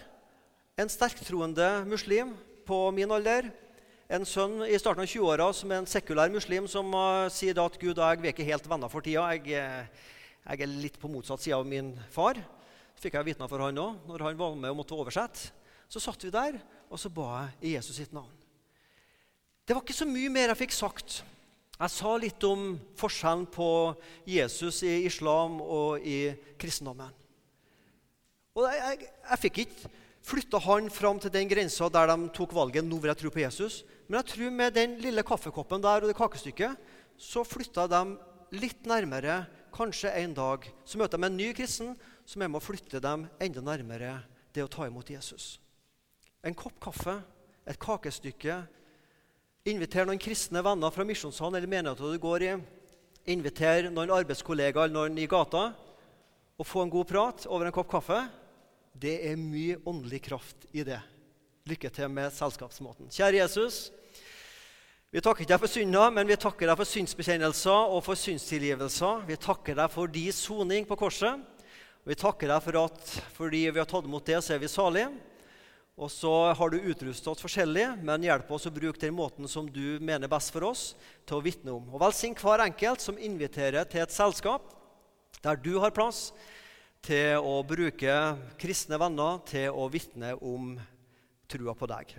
en 0.76 0.92
sterktroende 0.92 1.70
muslim 1.88 2.34
på 2.68 2.82
min 2.92 3.16
alder. 3.16 3.48
En 4.12 4.28
sønn 4.28 4.60
i 4.68 4.76
starten 4.76 5.06
av 5.06 5.08
20-åra 5.08 5.48
som 5.56 5.72
er 5.72 5.80
en 5.80 5.88
sekulær 5.88 6.36
muslim, 6.36 6.68
som 6.68 6.92
uh, 6.92 7.32
sier 7.32 7.58
at 7.64 7.80
Gud 7.80 7.96
og 7.96 8.04
jeg 8.04 8.20
vi 8.22 8.30
er 8.30 8.36
ikke 8.36 8.50
helt 8.52 8.68
venner 8.70 8.92
for 8.92 9.02
tida. 9.02 9.24
Jeg, 9.34 9.88
jeg 10.46 10.62
er 10.62 10.70
litt 10.70 10.98
på 11.02 11.10
motsatt 11.10 11.42
side 11.42 11.58
av 11.58 11.66
min 11.68 11.94
far. 12.14 12.38
Så 12.96 13.04
fikk 13.04 13.18
jeg 13.18 13.32
vitner 13.32 13.50
for 13.50 13.64
han 13.66 13.82
òg, 13.82 14.02
når 14.08 14.26
han 14.28 14.40
var 14.40 14.58
med 14.60 14.72
og 14.72 14.80
måtte 14.84 14.98
oversette. 14.98 15.50
Så 15.90 16.02
satt 16.02 16.22
vi 16.26 16.34
der, 16.34 16.60
og 16.90 17.02
så 17.02 17.10
ba 17.14 17.30
jeg 17.34 17.56
i 17.62 17.74
Jesus 17.76 17.98
sitt 17.98 18.14
navn. 18.16 18.32
Det 19.66 19.74
var 19.74 19.82
ikke 19.82 19.98
så 19.98 20.06
mye 20.06 20.30
mer 20.30 20.52
jeg 20.52 20.62
fikk 20.62 20.76
sagt. 20.78 21.20
Jeg 21.76 21.92
sa 21.92 22.12
litt 22.22 22.44
om 22.48 22.76
forskjellen 22.96 23.48
på 23.52 23.70
Jesus 24.30 24.84
i 24.86 25.02
islam 25.10 25.58
og 25.60 26.06
i 26.06 26.32
kristendommen. 26.62 27.12
Og 28.56 28.68
jeg, 28.70 28.78
jeg, 28.80 29.10
jeg 29.26 29.42
fikk 29.42 29.62
ikke 29.66 29.90
flytta 30.26 30.62
han 30.64 30.88
fram 30.94 31.20
til 31.22 31.34
den 31.34 31.50
grensa 31.50 31.90
der 31.92 32.10
de 32.14 32.30
tok 32.34 32.54
valget 32.56 32.86
nå 32.86 32.98
vil 33.02 33.12
jeg 33.12 33.20
tro 33.20 33.34
på 33.34 33.44
Jesus. 33.44 33.82
Men 34.08 34.22
jeg 34.22 34.30
tror 34.32 34.54
med 34.62 34.78
den 34.78 34.96
lille 35.04 35.26
kaffekoppen 35.26 35.84
der 35.84 36.06
og 36.06 36.10
det 36.10 36.18
kakestykket 36.18 36.80
så 37.20 37.44
flytta 37.48 37.90
de 37.92 38.02
litt 38.56 38.88
nærmere. 38.88 39.44
Kanskje 39.76 40.12
en 40.22 40.32
dag 40.32 40.64
så 40.88 41.00
møter 41.00 41.20
de 41.20 41.28
en 41.28 41.36
ny 41.36 41.50
kristen 41.56 41.96
som 42.24 42.42
er 42.42 42.48
med 42.48 42.62
å 42.62 42.64
flytte 42.64 43.02
dem 43.04 43.26
enda 43.44 43.64
nærmere 43.64 44.14
det 44.56 44.64
å 44.64 44.72
ta 44.72 44.86
imot 44.88 45.10
Jesus. 45.12 45.58
En 46.46 46.56
kopp 46.56 46.78
kaffe, 46.80 47.18
et 47.68 47.80
kakestykke. 47.82 48.62
Inviter 49.68 50.08
noen 50.08 50.22
kristne 50.22 50.62
venner 50.64 50.94
fra 50.96 51.04
misjonssalen 51.08 51.58
eller 51.60 51.72
menigheten 51.72 52.14
du 52.14 52.22
går 52.24 52.46
i. 52.46 52.54
Inviter 53.34 53.90
noen 53.90 54.14
arbeidskollegaer 54.16 54.88
eller 54.88 54.96
noen 54.96 55.20
i 55.20 55.28
gata 55.28 55.68
og 56.56 56.70
få 56.70 56.86
en 56.86 56.94
god 56.94 57.10
prat 57.10 57.48
over 57.50 57.68
en 57.68 57.76
kopp 57.76 57.92
kaffe. 57.98 58.22
Det 58.96 59.18
er 59.28 59.36
mye 59.36 59.82
åndelig 59.84 60.22
kraft 60.30 60.70
i 60.72 60.86
det. 60.88 61.02
Lykke 61.68 61.92
til 61.92 62.08
med 62.14 62.32
selskapsmåten. 62.32 63.12
Kjære 63.12 63.42
Jesus. 63.42 63.90
Vi 65.16 65.22
takker 65.24 65.48
deg 65.48 65.62
for 65.64 65.72
synda, 65.72 66.10
men 66.12 66.28
vi 66.28 66.36
takker 66.36 66.68
deg 66.68 66.76
for 66.76 66.90
synsbekjennelser 66.90 67.92
og 67.96 68.02
for 68.04 68.20
synstilgivelser. 68.20 69.22
Vi 69.30 69.38
takker 69.40 69.78
deg 69.80 69.94
for 69.94 70.12
din 70.12 70.36
soning 70.36 70.84
på 70.90 70.98
korset. 71.00 71.40
Vi 72.04 72.18
takker 72.20 72.52
deg 72.52 72.66
for 72.66 72.80
at 72.82 73.14
fordi 73.38 73.62
vi 73.70 73.80
har 73.80 73.88
tatt 73.88 74.10
imot 74.10 74.28
det, 74.28 74.42
så 74.44 74.58
er 74.58 74.60
vi 74.60 74.68
salige. 74.74 75.14
Og 75.96 76.12
så 76.12 76.34
har 76.60 76.74
du 76.74 76.90
utrustet 76.92 77.32
oss 77.32 77.46
forskjellig, 77.46 77.86
men 78.04 78.28
hjelp 78.28 78.52
oss 78.58 78.68
å 78.68 78.76
bruke 78.76 79.00
den 79.06 79.16
måten 79.16 79.48
som 79.48 79.72
du 79.72 80.04
mener 80.04 80.28
best 80.28 80.52
for 80.52 80.68
oss, 80.68 80.84
til 81.24 81.40
å 81.40 81.48
vitne 81.48 81.72
om. 81.80 81.88
Og 81.96 82.04
velsign 82.04 82.36
hver 82.36 82.68
enkelt 82.68 83.08
som 83.08 83.16
inviterer 83.16 83.88
til 83.88 84.04
et 84.04 84.20
selskap 84.20 84.68
der 85.40 85.56
du 85.56 85.78
har 85.80 85.96
plass 85.96 86.34
til 87.08 87.40
å 87.40 87.62
bruke 87.64 88.20
kristne 88.60 89.00
venner 89.00 89.40
til 89.48 89.72
å 89.72 89.88
vitne 89.88 90.36
om 90.44 90.74
trua 91.48 91.72
på 91.72 91.94
deg. 91.96 92.18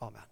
Amen. 0.00 0.31